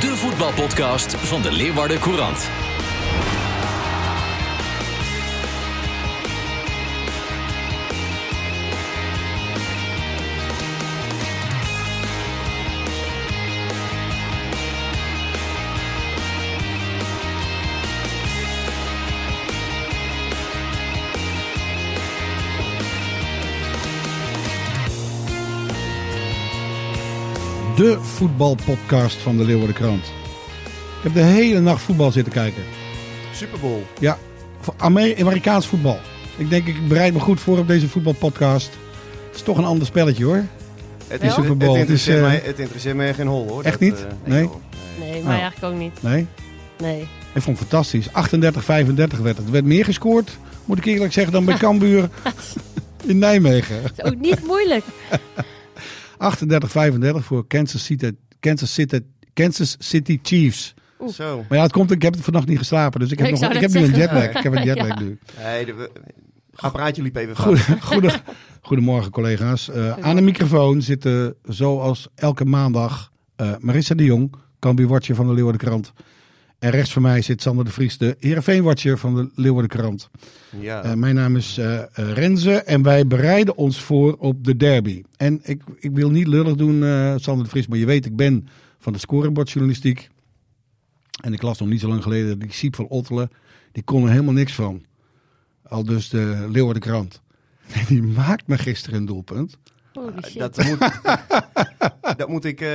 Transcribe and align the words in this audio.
de 0.00 0.16
voetbalpodcast 0.16 1.16
van 1.16 1.42
de 1.42 1.52
Leeuwarden 1.52 1.98
Courant. 1.98 2.50
De 27.76 27.98
voetbalpodcast 28.00 29.16
van 29.16 29.36
de 29.36 29.44
Leeuwarden 29.44 29.74
Krant. 29.74 30.04
Ik 30.96 31.02
heb 31.02 31.14
de 31.14 31.20
hele 31.22 31.60
nacht 31.60 31.82
voetbal 31.82 32.12
zitten 32.12 32.32
kijken. 32.32 32.62
Super 33.34 33.58
Bowl. 33.60 33.82
Ja, 34.00 34.18
Amerikaans 34.76 35.66
voetbal. 35.66 35.98
Ik 36.36 36.50
denk, 36.50 36.66
ik 36.66 36.88
bereid 36.88 37.12
me 37.12 37.20
goed 37.20 37.40
voor 37.40 37.58
op 37.58 37.68
deze 37.68 37.88
voetbalpodcast. 37.88 38.70
Het 39.26 39.34
is 39.36 39.42
toch 39.42 39.58
een 39.58 39.64
ander 39.64 39.86
spelletje 39.86 40.24
hoor. 40.24 40.44
Het, 41.08 41.22
is, 41.22 41.34
Super 41.34 41.50
het, 41.50 41.62
het 41.62 41.70
is, 41.70 41.76
interesseert 41.78 42.16
eh, 42.16 42.22
mij, 42.22 42.40
het 42.44 42.58
interesseert 42.58 42.96
mij 42.96 43.14
geen 43.14 43.26
hol 43.26 43.48
hoor. 43.48 43.62
Echt 43.62 43.80
Dat, 43.80 43.88
niet? 43.88 43.98
eh, 44.06 44.06
Nee? 44.24 44.48
Nee, 44.98 45.10
mij 45.10 45.20
Nou. 45.22 45.40
eigenlijk 45.40 45.72
ook 45.74 45.78
niet. 45.80 46.02
Nee, 46.02 46.26
Nee. 46.78 47.00
ik 47.32 47.42
vond 47.42 47.58
het 47.58 47.68
fantastisch. 47.68 48.08
38-35 48.08 48.12
werd 49.22 49.36
het. 49.36 49.46
Er 49.46 49.52
werd 49.52 49.64
meer 49.64 49.84
gescoord, 49.84 50.38
moet 50.64 50.78
ik 50.78 50.84
eerlijk 50.84 51.12
zeggen, 51.12 51.32
dan 51.32 51.44
bij 51.44 51.56
Cambuur 51.66 52.08
in 53.06 53.18
Nijmegen. 53.18 53.82
Dat 53.82 53.92
is 53.96 54.04
ook 54.12 54.20
niet 54.20 54.46
moeilijk. 54.46 54.84
38-35 56.18 57.16
voor 57.18 57.46
Kansas 57.46 57.84
City, 57.84 58.10
Kansas 58.40 58.74
City, 58.74 59.00
Kansas 59.32 59.76
City 59.78 60.18
Chiefs. 60.22 60.74
Zo. 61.12 61.44
Maar 61.48 61.58
ja, 61.58 61.62
het 61.64 61.72
komt, 61.72 61.90
ik 61.90 62.02
heb 62.02 62.16
vannacht 62.20 62.46
niet 62.48 62.58
geslapen, 62.58 63.00
dus 63.00 63.10
ik 63.10 63.18
heb, 63.18 63.28
Ik 63.28 63.40
nog, 63.40 63.52
ik 63.52 63.60
heb 63.60 63.70
nu 63.72 63.80
een 63.80 63.94
jetlag. 63.94 64.24
Ik 64.24 64.42
heb 64.42 64.54
een 64.54 64.64
jetlag 64.70 64.86
Ja. 64.86 65.00
nu. 65.00 65.18
Nee, 65.42 65.64
de, 65.64 65.90
apparaatje 66.54 67.02
liep 67.02 67.16
even 67.16 67.36
goede, 67.82 68.10
goedemorgen 68.60 69.10
collega's. 69.10 69.70
Eh, 69.70 69.92
aan 70.00 70.16
de 70.16 70.22
microfoon 70.22 70.82
zitten 70.82 71.34
zoals 71.42 72.08
elke 72.14 72.44
maandag 72.44 73.10
eh, 73.36 73.52
Marissa 73.60 73.94
de 73.94 74.04
Jong, 74.04 74.34
Cambuur-watcher 74.58 75.14
van 75.14 75.26
de 75.26 75.32
Leeuwardenkrant. 75.34 75.92
En 76.58 76.70
rechts 76.70 76.92
van 76.92 77.02
mij 77.02 77.22
zit 77.22 77.42
Sander 77.42 77.64
de 77.64 77.70
Vries, 77.70 77.98
de 77.98 78.16
Heerenveen-watcher 78.18 78.98
van 78.98 79.14
de 79.14 79.30
Leeuwardenkrant. 79.34 80.10
Ja. 80.60 80.82
Eh, 80.82 80.92
mijn 80.92 81.14
naam 81.14 81.36
is 81.36 81.58
eh, 81.58 81.78
eh, 81.78 81.86
Renze 81.94 82.52
en 82.52 82.82
wij 82.82 83.06
bereiden 83.06 83.56
ons 83.56 83.80
voor 83.80 84.16
op 84.18 84.44
de 84.44 84.56
derby. 84.56 85.02
En 85.16 85.40
ik, 85.42 85.62
ik 85.78 85.90
wil 85.90 86.10
niet 86.10 86.26
lullig 86.26 86.54
doen, 86.54 86.84
eh, 86.84 87.14
Sander 87.16 87.44
de 87.44 87.50
Vries, 87.50 87.66
maar 87.66 87.78
je 87.78 87.86
weet, 87.86 88.06
ik 88.06 88.16
ben 88.16 88.48
van 88.78 88.92
de 88.92 88.98
scorebordjournalistiek. 88.98 90.08
En 91.22 91.32
ik 91.32 91.42
las 91.42 91.58
nog 91.58 91.68
niet 91.68 91.80
zo 91.80 91.88
lang 91.88 92.02
geleden, 92.02 92.38
die 92.38 92.52
Siep 92.52 92.74
van 92.76 92.88
Ottelen, 92.88 93.30
die 93.72 93.82
kon 93.82 94.04
er 94.04 94.10
helemaal 94.10 94.34
niks 94.34 94.54
van. 94.54 94.84
Al 95.62 95.84
dus 95.84 96.08
de 96.08 96.46
Leeuwardenkrant. 96.50 97.20
En 97.72 97.84
die 97.88 98.02
maakt 98.02 98.46
me 98.46 98.58
gisteren 98.58 98.98
een 98.98 99.06
doelpunt. 99.06 99.58
Holy 99.92 100.22
shit. 100.22 100.38
dat, 100.38 100.64
moet, 100.64 101.00
dat 102.18 102.28
moet 102.28 102.44
ik 102.44 102.60
eh, 102.60 102.68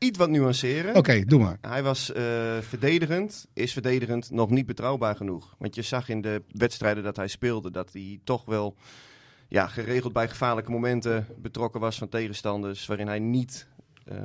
iets 0.00 0.18
wat 0.18 0.30
nuanceren. 0.30 0.94
Oké, 0.96 1.24
doe 1.24 1.40
maar. 1.40 1.58
Hij 1.60 1.82
was 1.82 2.12
eh, 2.12 2.22
verdedigend, 2.60 3.46
is 3.52 3.72
verdedigend 3.72 4.30
nog 4.30 4.50
niet 4.50 4.66
betrouwbaar 4.66 5.16
genoeg. 5.16 5.54
Want 5.58 5.74
je 5.74 5.82
zag 5.82 6.08
in 6.08 6.20
de 6.20 6.42
wedstrijden 6.52 7.02
dat 7.04 7.16
hij 7.16 7.28
speelde 7.28 7.70
dat 7.70 7.92
hij 7.92 8.20
toch 8.24 8.44
wel 8.44 8.74
ja, 9.48 9.66
geregeld 9.66 10.12
bij 10.12 10.28
gevaarlijke 10.28 10.70
momenten 10.70 11.26
betrokken 11.36 11.80
was 11.80 11.98
van 11.98 12.08
tegenstanders. 12.08 12.86
Waarin 12.86 13.06
hij 13.06 13.18
niet 13.18 13.66
eh, 14.04 14.16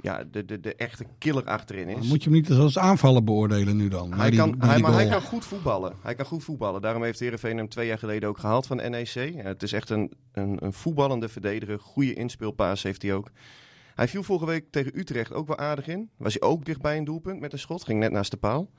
ja, 0.00 0.24
de, 0.30 0.44
de, 0.44 0.60
de 0.60 0.74
echte 0.74 1.04
killer 1.18 1.44
achterin 1.44 1.88
is. 1.88 2.06
Moet 2.08 2.22
je 2.24 2.30
hem 2.30 2.38
niet 2.38 2.50
als 2.50 2.78
aanvaller 2.78 3.24
beoordelen 3.24 3.76
nu 3.76 3.88
dan? 3.88 4.12
Hij 4.12 4.30
die- 4.30 4.38
kan, 4.38 4.54
hij, 4.58 4.78
maar 4.78 4.92
hij 4.92 5.08
kan 5.08 5.22
goed 5.22 5.44
voetballen. 5.44 5.92
Hij 6.02 6.14
kan 6.14 6.26
goed 6.26 6.44
voetballen. 6.44 6.82
Daarom 6.82 7.02
heeft 7.02 7.20
Heerenveen 7.20 7.56
hem 7.56 7.68
twee 7.68 7.86
jaar 7.86 7.98
geleden 7.98 8.28
ook 8.28 8.38
gehaald 8.38 8.66
van 8.66 8.76
NEC. 8.76 9.06
Ja, 9.14 9.42
het 9.42 9.62
is 9.62 9.72
echt 9.72 9.90
een, 9.90 10.12
een, 10.32 10.64
een 10.64 10.72
voetballende 10.72 11.28
verdediger. 11.28 11.78
Goede 11.78 12.14
inspeelpaas 12.14 12.82
heeft 12.82 13.02
hij 13.02 13.14
ook. 13.14 13.30
Hij 13.94 14.08
viel 14.08 14.22
vorige 14.22 14.46
week 14.46 14.64
tegen 14.70 14.98
Utrecht 14.98 15.32
ook 15.32 15.46
wel 15.46 15.58
aardig 15.58 15.86
in. 15.86 16.10
Was 16.16 16.36
hij 16.38 16.48
ook 16.48 16.64
dichtbij 16.64 16.96
een 16.96 17.04
doelpunt 17.04 17.40
met 17.40 17.52
een 17.52 17.58
schot. 17.58 17.84
Ging 17.84 18.00
net 18.00 18.12
naast 18.12 18.30
de 18.30 18.36
paal. 18.36 18.70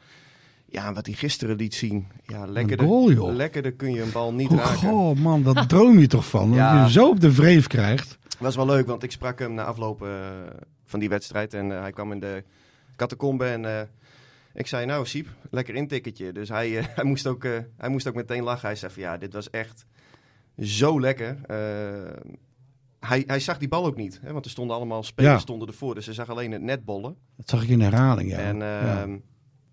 Ja, 0.66 0.94
wat 0.94 1.06
hij 1.06 1.16
gisteren 1.16 1.56
liet 1.56 1.74
zien. 1.76 2.08
Ja, 2.24 2.46
lekkerder, 2.46 2.86
goal, 2.86 3.12
joh. 3.12 3.34
lekkerder 3.36 3.74
kun 3.74 3.94
je 3.94 4.02
een 4.02 4.12
bal 4.12 4.34
niet 4.34 4.50
Oh, 4.52 4.58
raken. 4.58 4.76
goh, 4.78 5.16
man, 5.18 5.44
dat 5.44 5.70
droom 5.70 6.00
je 6.00 6.08
toch 6.08 6.26
van? 6.26 6.48
Dat 6.50 6.58
Ja. 6.58 6.74
je 6.74 6.80
hem 6.80 6.90
zo 6.90 7.10
op 7.10 7.20
de 7.20 7.32
vreef 7.32 7.68
krijgt. 7.68 8.18
was 8.40 8.56
wel 8.56 8.66
leuk, 8.66 8.88
want 8.88 9.04
ik 9.04 9.12
sprak 9.12 9.40
hem 9.40 9.54
na 9.54 9.64
afloop 9.64 10.04
eh, 10.04 10.10
van 10.86 11.00
die 11.00 11.10
wedstrijd. 11.10 11.54
En 11.54 11.72
eh, 11.72 11.80
hij 11.82 11.92
kwam 11.92 12.12
in 12.12 12.20
de 12.20 12.44
catacombe 12.96 13.46
en 13.46 13.66
eh, 13.66 13.82
ik 14.54 14.68
zei, 14.68 14.86
nou 14.86 15.06
Siep, 15.06 15.28
lekker 15.52 15.76
intikketje. 15.76 16.32
Dus 16.32 16.50
hij, 16.50 16.70
hij, 16.96 17.04
moest 17.04 17.28
ook, 17.28 17.44
hij 17.78 17.90
moest 17.90 18.08
ook 18.08 18.16
meteen 18.16 18.44
lachen. 18.44 18.68
Hij 18.68 18.76
zei 18.76 18.92
van, 18.94 19.02
ja, 19.02 19.18
dit 19.18 19.34
was 19.34 19.50
echt 19.50 19.86
zo 20.60 21.00
lekker. 21.00 21.38
Hij, 23.08 23.24
hij 23.28 23.40
zag 23.40 23.58
die 23.58 23.68
bal 23.68 23.86
ook 23.86 23.96
niet, 23.96 24.20
hè, 24.24 24.32
want 24.34 24.46
er 24.46 24.52
stonden 24.52 24.76
allemaal 24.76 25.04
spelers 25.04 25.34
Ja. 25.34 25.40
stonden 25.40 25.68
ervoor. 25.68 25.96
Dus 25.96 26.06
hij 26.06 26.14
zag 26.16 26.30
alleen 26.30 26.52
het 26.52 26.62
netbollen. 26.62 27.16
Dat 27.38 27.50
zag 27.50 27.64
ik 27.64 27.70
in 27.70 27.82
herhaling, 27.82 28.30
ja. 28.30 28.38
En 28.38 28.58
Ja. 28.58 29.02
ehm, 29.02 29.18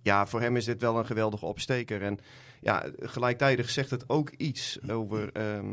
ja. 0.02 0.26
voor 0.26 0.40
hem 0.40 0.56
is 0.56 0.64
dit 0.64 0.80
wel 0.80 0.98
een 0.98 1.06
geweldige 1.06 1.46
opsteker. 1.46 2.02
En 2.02 2.18
ja, 2.60 2.84
gelijktijdig 2.98 3.70
zegt 3.70 3.90
het 3.90 4.08
ook 4.08 4.30
iets 4.30 4.78
over 4.88 5.32
ehm, 5.32 5.66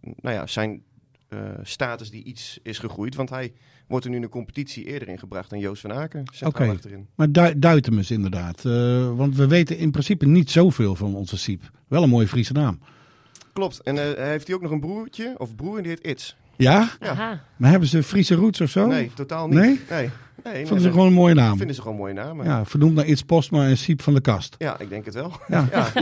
nou 0.00 0.34
ja, 0.36 0.46
zijn 0.46 0.82
eh, 1.28 1.38
status 1.62 2.10
die 2.10 2.24
iets 2.24 2.58
is 2.62 2.78
gegroeid. 2.78 3.14
Want 3.14 3.30
hij 3.30 3.52
wordt 3.88 4.04
er 4.04 4.10
nu 4.10 4.16
in 4.16 4.22
de 4.22 4.28
competitie 4.28 4.84
eerder 4.84 5.08
ingebracht 5.08 5.50
dan 5.50 5.58
Joost 5.58 5.80
van 5.80 5.92
Aken. 5.92 6.24
Oké. 6.44 6.78
Maar 7.14 7.32
du 7.32 7.40
hem 7.60 7.96
eens 7.96 8.10
inderdaad. 8.10 8.64
Eh, 8.64 9.16
want 9.16 9.36
we 9.36 9.46
weten 9.46 9.78
in 9.78 9.90
principe 9.90 10.26
niet 10.26 10.50
zoveel 10.50 10.94
van 10.94 11.14
onze 11.14 11.38
Siep. 11.38 11.70
Wel 11.88 12.02
een 12.02 12.08
mooie 12.08 12.28
Friese 12.28 12.52
naam. 12.52 12.78
Klopt. 13.52 13.80
En 13.80 14.16
eh, 14.16 14.24
heeft 14.24 14.46
hij 14.46 14.56
ook 14.56 14.62
nog 14.62 14.70
een 14.70 14.80
broertje, 14.80 15.34
of 15.38 15.54
broer, 15.54 15.76
en 15.76 15.82
die 15.82 15.92
heet 15.92 16.06
Its. 16.06 16.36
Ja? 16.60 16.88
Maar 17.56 17.70
hebben 17.70 17.88
ze 17.88 18.02
Friese 18.02 18.34
roots 18.34 18.60
of 18.60 18.70
zo? 18.70 18.86
Nee, 18.86 19.10
totaal 19.14 19.48
niet. 19.48 19.58
Nee? 19.58 19.80
Nee? 19.90 20.10
Nee, 20.44 20.52
nee, 20.54 20.66
Vonden 20.66 20.84
ze 20.84 20.90
gewoon 20.90 21.06
een 21.06 21.12
mooie 21.12 21.34
naam? 21.34 21.56
Vinden 21.56 21.74
ze 21.76 21.82
gewoon 21.82 21.96
mooie 21.96 22.12
namen. 22.14 22.46
Ja, 22.46 22.64
vernoemd 22.64 22.94
naar 22.94 23.06
Iets 23.06 23.22
Postma 23.22 23.66
en 23.66 23.76
Siep 23.78 24.02
van 24.02 24.14
de 24.14 24.20
Kast. 24.20 24.54
Ja, 24.58 24.78
ik 24.78 24.88
denk 24.88 25.04
het 25.04 25.14
wel. 25.14 25.32
Ja. 25.48 25.68
Ja. 25.72 25.92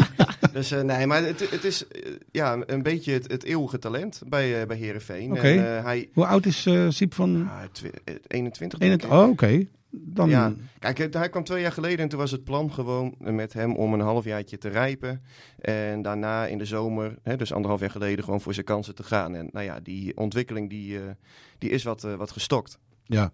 Dus 0.52 0.70
eh, 0.70 0.80
nee, 0.82 1.06
maar 1.06 1.22
het, 1.24 1.50
het 1.50 1.64
is 1.64 1.86
eh, 1.88 2.12
ja, 2.30 2.58
een 2.66 2.82
beetje 2.82 3.12
het, 3.12 3.30
het 3.32 3.44
eeuwige 3.44 3.78
talent 3.78 4.22
bij, 4.26 4.60
uh, 4.60 4.66
bij 4.66 4.76
Herenveen. 4.76 5.36
Hij, 5.36 6.08
Hoe 6.12 6.26
oud 6.26 6.46
is 6.46 6.68
Siep 6.88 7.14
van... 7.14 7.48
ah, 7.48 7.62
twi- 7.72 7.90
eh, 8.04 8.14
21 8.26 8.78
denk 8.78 8.92
21? 8.92 9.08
ik. 9.10 9.14
Oh, 9.14 9.28
oké. 9.28 9.66
Dan... 9.90 10.28
Ja. 10.28 10.52
Kijk, 10.78 11.12
hij 11.14 11.28
kwam 11.28 11.44
twee 11.44 11.62
jaar 11.62 11.72
geleden 11.72 11.98
en 11.98 12.08
toen 12.08 12.18
was 12.18 12.30
het 12.30 12.44
plan 12.44 12.72
gewoon 12.72 13.14
met 13.18 13.52
hem 13.52 13.74
om 13.76 13.92
een 13.94 14.00
halfjaartje 14.00 14.58
te 14.58 14.68
rijpen. 14.68 15.22
En 15.60 16.02
daarna 16.02 16.46
in 16.46 16.58
de 16.58 16.64
zomer, 16.64 17.14
hè, 17.22 17.36
dus 17.36 17.52
anderhalf 17.52 17.80
jaar 17.80 17.90
geleden, 17.90 18.24
gewoon 18.24 18.40
voor 18.40 18.54
zijn 18.54 18.66
kansen 18.66 18.94
te 18.94 19.02
gaan. 19.02 19.34
En 19.34 19.48
nou 19.52 19.64
ja, 19.64 19.80
die 19.82 20.16
ontwikkeling 20.16 20.70
die, 20.70 20.98
die 21.58 21.70
is 21.70 21.82
wat, 21.82 22.02
wat 22.16 22.30
gestokt. 22.30 22.78
Ja. 23.04 23.32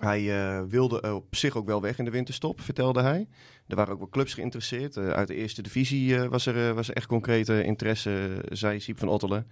Hij 0.00 0.46
eh, 0.46 0.62
wilde 0.68 1.14
op 1.14 1.36
zich 1.36 1.56
ook 1.56 1.66
wel 1.66 1.80
weg 1.80 1.98
in 1.98 2.04
de 2.04 2.10
winterstop, 2.10 2.60
vertelde 2.60 3.02
hij. 3.02 3.28
Er 3.66 3.76
waren 3.76 3.92
ook 3.92 3.98
wel 3.98 4.08
clubs 4.08 4.34
geïnteresseerd. 4.34 4.96
Eh, 4.96 5.10
uit 5.10 5.28
de 5.28 5.34
eerste 5.34 5.62
divisie 5.62 6.16
eh, 6.16 6.28
was, 6.28 6.46
er, 6.46 6.74
was 6.74 6.88
er 6.88 6.94
echt 6.94 7.06
concrete 7.06 7.64
interesse, 7.64 8.44
zei 8.48 8.80
Siep 8.80 8.98
van 8.98 9.08
Ottelen. 9.08 9.46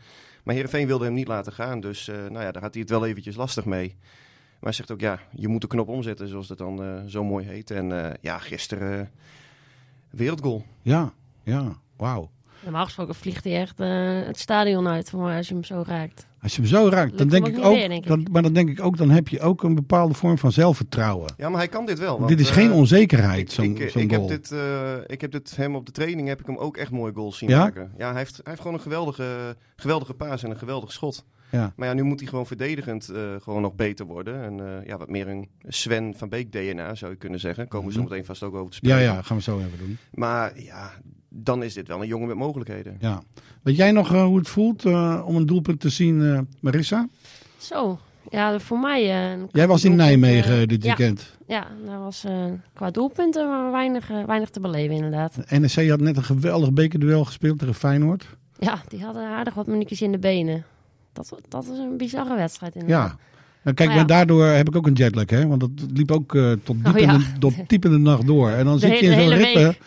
Maar 0.44 0.55
Heerenveen 0.55 0.87
wilde 0.87 1.05
hem 1.05 1.14
niet 1.14 1.29
laten 1.29 1.52
gaan. 1.52 1.81
Dus 1.81 2.06
nou 2.06 2.41
ja, 2.41 2.52
daar 2.52 2.62
had 2.62 2.73
hij 2.73 2.82
het 2.82 2.91
wel 2.91 3.06
eventjes 3.06 3.37
lastig 3.37 3.64
mee. 3.64 3.96
Maar 3.99 4.73
hij 4.73 4.73
zegt 4.73 4.91
ook, 4.91 5.00
ja, 5.00 5.20
je 5.32 5.49
moet 5.49 5.61
de 5.61 5.67
knop 5.67 5.88
omzetten, 5.88 6.29
zoals 6.29 6.47
dat 6.47 6.58
dan 6.58 7.08
zo 7.08 7.25
mooi 7.25 7.47
heet. 7.47 7.70
En 7.70 8.17
ja, 8.20 8.38
gisteren 8.38 9.11
wereldgoal. 10.11 10.64
Ja, 10.82 11.12
ja. 11.43 11.76
Wauw. 11.97 12.31
Normaal 12.64 12.84
gesproken 12.84 13.14
vliegt 13.14 13.44
hij 13.44 13.61
echt 13.61 13.81
eh, 13.81 14.20
het 14.26 14.38
stadion 14.38 14.88
uit 14.88 15.11
voor 15.11 15.31
als 15.31 15.49
je 15.49 15.55
hem 15.55 15.64
zo 15.64 15.84
raakt. 15.87 16.26
Als 16.43 16.55
je 16.56 16.61
hem 16.61 16.70
zo 16.70 16.88
raakt, 16.88 17.19
dan 17.19 17.28
denk 17.28 17.46
ik 17.46 17.64
ook 17.64 17.75
denk 17.75 18.06
ik. 18.06 18.28
Maar 18.31 18.43
dan 18.43 18.52
denk 18.52 18.69
ik 18.69 18.81
ook, 18.84 18.96
dan 18.96 19.11
heb 19.11 19.28
je 19.28 19.40
ook 19.40 19.62
een 19.62 19.75
bepaalde 19.75 20.14
vorm 20.14 20.38
van 20.38 20.52
zelfvertrouwen. 20.52 21.34
Ja, 21.37 21.49
maar 21.49 21.58
hij 21.58 21.69
kan 21.69 21.87
dit 21.87 21.99
wel. 21.99 22.16
want, 22.16 22.28
dit 22.28 22.40
is 22.40 22.49
eh, 22.49 22.55
geen 22.55 22.72
onzekerheid, 22.72 23.40
Ik, 23.40 23.50
zo'n 23.50 24.02
ik, 24.02 24.11
heb 24.11 24.28
dit, 24.28 24.52
eh, 24.52 24.93
ik 25.06 25.20
heb 25.20 25.32
dit 25.32 25.56
hem 25.56 25.75
op 25.76 25.87
de 25.87 25.93
training 25.93 26.28
heb 26.28 26.40
ik 26.40 26.46
hem 26.46 26.56
ook 26.56 26.76
echt 26.76 26.90
mooie 26.90 27.12
goals 27.14 27.38
zien 27.38 27.49
Ja? 27.49 27.58
maken. 27.58 27.93
Ja, 27.99 28.08
hij 28.11 28.19
heeft, 28.19 28.34
hij 28.37 28.43
heeft 28.44 28.58
gewoon 28.61 28.75
een 28.76 28.82
geweldige, 28.82 29.56
geweldige 29.76 30.14
paas 30.14 30.43
en 30.43 30.50
een 30.50 30.58
geweldig 30.58 30.93
schot. 30.93 31.25
Ja. 31.50 31.72
Maar 31.76 31.88
ja, 31.88 31.94
nu 31.94 32.02
moet 32.02 32.20
hij 32.20 32.28
gewoon 32.28 32.46
verdedigend 32.46 33.08
eh, 33.08 33.20
gewoon 33.43 33.62
nog 33.62 33.75
beter 33.75 34.06
worden. 34.06 34.43
En 34.43 34.61
eh, 34.81 34.87
ja, 34.87 34.96
wat 34.96 35.11
meer 35.11 35.28
een 35.28 35.49
Sven 35.69 36.14
van 36.16 36.28
Beek 36.28 36.52
DNA 36.52 36.94
zou 36.94 37.11
je 37.12 37.16
kunnen 37.19 37.40
zeggen. 37.40 37.69
Komen 37.69 37.87
we 37.88 37.93
zo 37.94 38.00
Mhm. 38.00 38.08
meteen 38.08 38.25
vast 38.25 38.43
ook 38.43 38.55
over 38.55 38.70
te 38.70 38.78
Ja, 38.81 38.94
spreken. 38.94 39.14
ja, 39.14 39.22
gaan 39.22 39.37
we 39.37 39.43
zo 39.43 39.58
even 39.58 39.78
doen. 39.78 39.99
Maar 40.12 40.61
ja, 40.62 40.90
dan 41.36 41.62
is 41.62 41.75
dit 41.75 41.88
wel 41.88 42.00
een 42.00 42.06
jongen 42.06 42.28
met 42.28 42.36
mogelijkheden. 42.36 42.96
Ja. 43.00 43.22
Weet 43.62 43.76
jij 43.76 43.92
nog 43.92 44.12
eh, 44.14 44.25
hoe 44.25 44.38
het 44.38 44.48
voelt 44.48 44.84
eh, 44.84 45.22
om 45.26 45.36
een 45.36 45.46
doelpunt 45.46 45.81
te 45.81 45.88
zien, 45.88 46.22
eh, 46.22 46.38
Marissa? 46.60 47.08
Zo, 47.58 47.98
ja, 48.31 48.58
voor 48.58 48.78
mij... 48.78 49.32
eh, 49.32 49.40
Jij 49.52 49.66
was 49.66 49.84
in 49.84 49.96
Nijmegen 49.96 50.69
dit 50.69 50.82
weekend. 50.82 51.32
Ja, 51.46 51.66
daar 51.86 51.98
was 51.98 52.25
qua 52.75 52.90
doelpunten 52.90 53.48
maar 53.48 53.70
weinig, 53.70 54.08
weinig 54.26 54.50
te 54.50 54.60
beleven 54.60 54.94
inderdaad. 54.94 55.34
De 55.48 55.58
NEC 55.58 55.88
had 55.90 56.00
net 56.00 56.16
een 56.16 56.25
geweldig 56.25 56.72
bekerduel 56.72 57.25
gespeeld 57.25 57.58
tegen 57.58 57.75
Feyenoord. 57.75 58.26
Ja, 58.58 58.78
die 58.88 59.04
hadden 59.04 59.22
aardig 59.28 59.54
wat 59.54 59.66
minuutjes 59.66 60.02
in 60.02 60.12
de 60.12 60.19
benen. 60.19 60.64
Dat, 61.12 61.38
dat 61.48 61.64
is 61.72 61.78
een 61.78 61.96
bizarre 61.96 62.34
wedstrijd 62.37 62.75
inderdaad. 62.75 63.08
Ja. 63.10 63.16
Nou, 63.62 63.76
kijk, 63.76 63.88
Maar 63.88 63.98
ja. 63.98 64.04
daardoor 64.04 64.44
heb 64.46 64.69
ik 64.69 64.76
ook 64.76 64.87
een 64.87 64.92
jetlag, 64.92 65.30
hè? 65.30 65.46
Want 65.46 65.60
dat 65.60 65.70
liep 65.94 66.10
ook 66.10 66.34
eh, 66.34 66.52
tot, 66.62 66.84
diep 66.84 66.94
Oh, 66.94 67.00
in 67.00 67.06
ja. 67.06 67.16
de, 67.19 67.25
tot 67.38 67.54
diep 67.66 67.84
in 67.84 67.90
de 67.90 67.98
nacht 67.98 68.26
door. 68.26 68.50
En 68.50 68.64
dan 68.64 68.75
De 68.78 68.87
zit 68.87 68.98
je 68.98 69.06
in 69.06 69.12
zo'n 69.20 69.28
ritme. 69.38 69.62
week. 69.64 69.80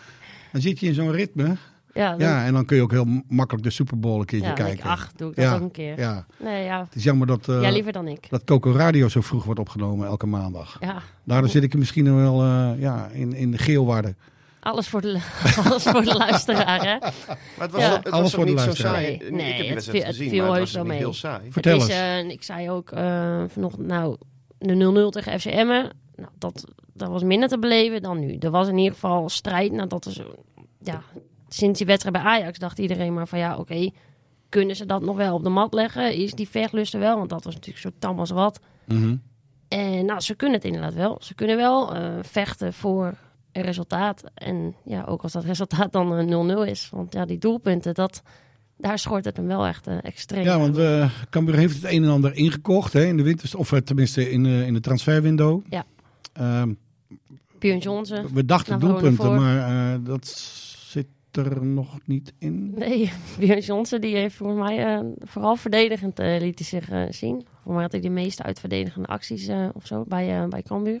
Dan 0.52 0.60
zit 0.60 0.80
je 0.80 0.86
in 0.86 0.94
zo'n 0.94 1.10
ritme. 1.12 1.56
Ja, 1.94 2.10
dan, 2.10 2.18
Ja, 2.20 2.44
en 2.44 2.52
dan 2.52 2.64
kun 2.64 2.76
je 2.76 2.82
ook 2.82 2.90
heel 2.90 3.06
makkelijk 3.28 3.64
de 3.64 3.70
Super 3.70 3.98
Bowl 3.98 4.18
een 4.20 4.24
keertje 4.26 4.48
ja, 4.48 4.54
kijken. 4.54 4.78
ik, 4.78 4.84
ach, 4.90 5.12
doe 5.16 5.30
ik 5.30 5.36
dat 5.36 5.44
Ja, 5.44 5.54
ook 5.54 5.60
een 5.60 5.70
keer. 5.70 5.98
Ja. 5.98 6.26
Nee, 6.38 6.64
ja, 6.64 6.80
Het 6.84 6.94
is 6.94 7.04
jammer 7.04 7.26
dat, 7.26 7.48
eh, 7.48 7.60
jij 7.60 7.72
liever 7.72 7.92
dan 7.92 8.08
ik. 8.08 8.26
dat 8.30 8.44
Coco 8.44 8.72
Radio 8.72 9.08
zo 9.08 9.20
vroeg 9.20 9.44
wordt 9.44 9.60
opgenomen 9.60 10.06
elke 10.06 10.26
maandag. 10.26 10.76
Ja, 10.80 11.02
Daardoor 11.24 11.50
zit 11.50 11.62
ik 11.62 11.72
er 11.72 11.78
misschien 11.78 12.16
wel 12.16 12.42
eh, 12.42 12.70
ja, 12.80 13.08
in, 13.12 13.32
in 13.32 13.50
de 13.50 13.58
geelwaarde. 13.58 14.14
alles 14.60 14.88
voor 14.88 15.00
de, 15.00 15.20
alles 15.64 15.82
voor 15.82 16.02
de 16.04 16.14
luisteraar, 16.16 16.80
hè? 16.84 16.98
Maar 16.98 17.12
het 17.58 17.70
was, 17.70 17.80
Ja. 17.82 17.94
het 17.96 18.02
was 18.04 18.12
Alles 18.12 18.34
voor 18.34 18.44
de 18.44 18.50
niet 18.50 18.60
zo 18.60 18.64
luisteraar. 18.66 18.94
saai. 18.94 19.16
Nee, 19.30 19.48
ik 19.50 19.56
heb 19.56 19.66
die 19.66 19.74
het 19.74 19.86
het 19.86 20.04
gezien, 20.04 20.28
viel 20.30 20.38
maar 20.42 20.48
het 20.50 20.58
heus 20.58 20.72
was 20.72 20.86
mee. 20.86 20.98
heel 20.98 21.14
saai. 21.14 21.50
Vertel 21.52 21.72
het 21.80 21.88
is, 21.88 21.96
eens. 21.96 22.24
eh, 22.26 22.30
ik 22.30 22.42
zei 22.42 22.70
ook 22.70 22.90
eh, 22.90 23.42
vanochtend, 23.48 23.86
nou, 23.86 24.16
de 24.58 25.06
0-0 25.06 25.12
tegen 25.12 25.40
FC 25.40 25.46
Emmen, 25.46 25.90
nou, 26.16 26.28
dat, 26.38 26.64
dat 26.98 27.08
was 27.08 27.22
minder 27.22 27.48
te 27.48 27.58
beleven 27.58 28.02
dan 28.02 28.18
nu. 28.18 28.36
Er 28.36 28.50
was 28.50 28.68
in 28.68 28.78
ieder 28.78 28.92
geval 28.92 29.28
strijd. 29.28 29.72
Nou, 29.72 29.88
dat 29.88 30.06
is, 30.06 30.20
ja, 30.82 31.02
sinds 31.48 31.78
die 31.78 31.86
wedstrijd 31.86 32.16
bij 32.16 32.24
Ajax 32.24 32.58
dacht 32.58 32.78
iedereen 32.78 33.14
maar 33.14 33.28
van 33.28 33.38
ja, 33.38 33.56
oké, 33.56 33.90
kunnen 34.48 34.76
ze 34.76 34.86
dat 34.86 35.02
nog 35.02 35.16
wel 35.16 35.34
op 35.34 35.42
de 35.42 35.48
mat 35.48 35.74
leggen? 35.74 36.14
Is 36.14 36.32
die 36.32 36.48
vechtlust 36.48 36.94
er 36.94 37.00
wel? 37.00 37.16
Want 37.16 37.30
dat 37.30 37.44
was 37.44 37.54
natuurlijk 37.54 37.84
zo 37.84 37.90
tam 37.98 38.18
als 38.18 38.30
wat. 38.30 38.60
Mhm. 38.84 39.16
En 39.68 40.04
nou, 40.04 40.20
ze 40.20 40.34
kunnen 40.34 40.56
het 40.56 40.66
inderdaad 40.66 40.94
wel. 40.94 41.16
Ze 41.20 41.34
kunnen 41.34 41.56
wel 41.56 41.94
eh, 41.94 42.12
vechten 42.22 42.72
voor 42.72 43.14
een 43.52 43.62
resultaat. 43.62 44.24
En 44.34 44.74
ja, 44.84 45.04
ook 45.04 45.22
als 45.22 45.32
dat 45.32 45.44
resultaat 45.44 45.92
dan 45.92 46.16
eh, 46.16 46.64
0-0 46.66 46.68
is. 46.68 46.88
Want 46.92 47.12
ja, 47.12 47.24
die 47.24 47.38
doelpunten, 47.38 47.94
dat, 47.94 48.22
daar 48.78 48.98
schort 48.98 49.24
het 49.24 49.36
hem 49.36 49.46
wel 49.46 49.66
echt 49.66 49.86
eh, 49.86 49.96
extreem. 50.02 50.44
Ja, 50.44 50.58
want 50.58 50.78
eh 50.78 51.10
Cambuur 51.30 51.54
heeft 51.54 51.74
het 51.74 51.92
een 51.92 52.04
en 52.04 52.10
ander 52.10 52.34
ingekocht 52.34 52.92
hè, 52.92 53.04
in 53.04 53.16
de 53.16 53.22
winter, 53.22 53.58
of 53.58 53.72
eh, 53.72 53.78
tenminste 53.78 54.30
in, 54.30 54.46
eh, 54.46 54.66
in 54.66 54.74
de 54.74 54.80
transferwindow. 54.80 55.62
Ja. 55.68 55.84
Ehm, 56.32 56.72
Björn 57.58 57.78
Johnson. 57.78 58.28
we 58.32 58.44
dachten 58.44 58.80
doelpunten, 58.80 59.34
maar 59.34 59.92
eh, 59.92 59.98
dat 60.04 60.26
zit 60.26 61.06
er 61.30 61.66
nog 61.66 61.98
niet 62.04 62.32
in. 62.38 62.74
Nee, 62.74 63.12
Björn 63.38 63.60
Johnson 63.60 64.00
die 64.00 64.16
heeft 64.16 64.34
volgens 64.34 64.60
mij 64.60 64.86
eh, 64.86 65.04
vooral 65.20 65.56
verdedigend 65.56 66.18
eh, 66.18 66.40
liet 66.40 66.58
hij 66.58 66.68
zich 66.68 67.14
zien. 67.14 67.46
Voor 67.62 67.72
mij 67.72 67.82
had 67.82 67.92
hij 67.92 68.00
de 68.00 68.08
meeste 68.08 68.42
uitverdedigende 68.42 69.08
acties 69.08 69.48
of 69.72 69.86
zo 69.86 70.04
bij, 70.08 70.48
bij 70.48 70.62
Cambuur. 70.62 71.00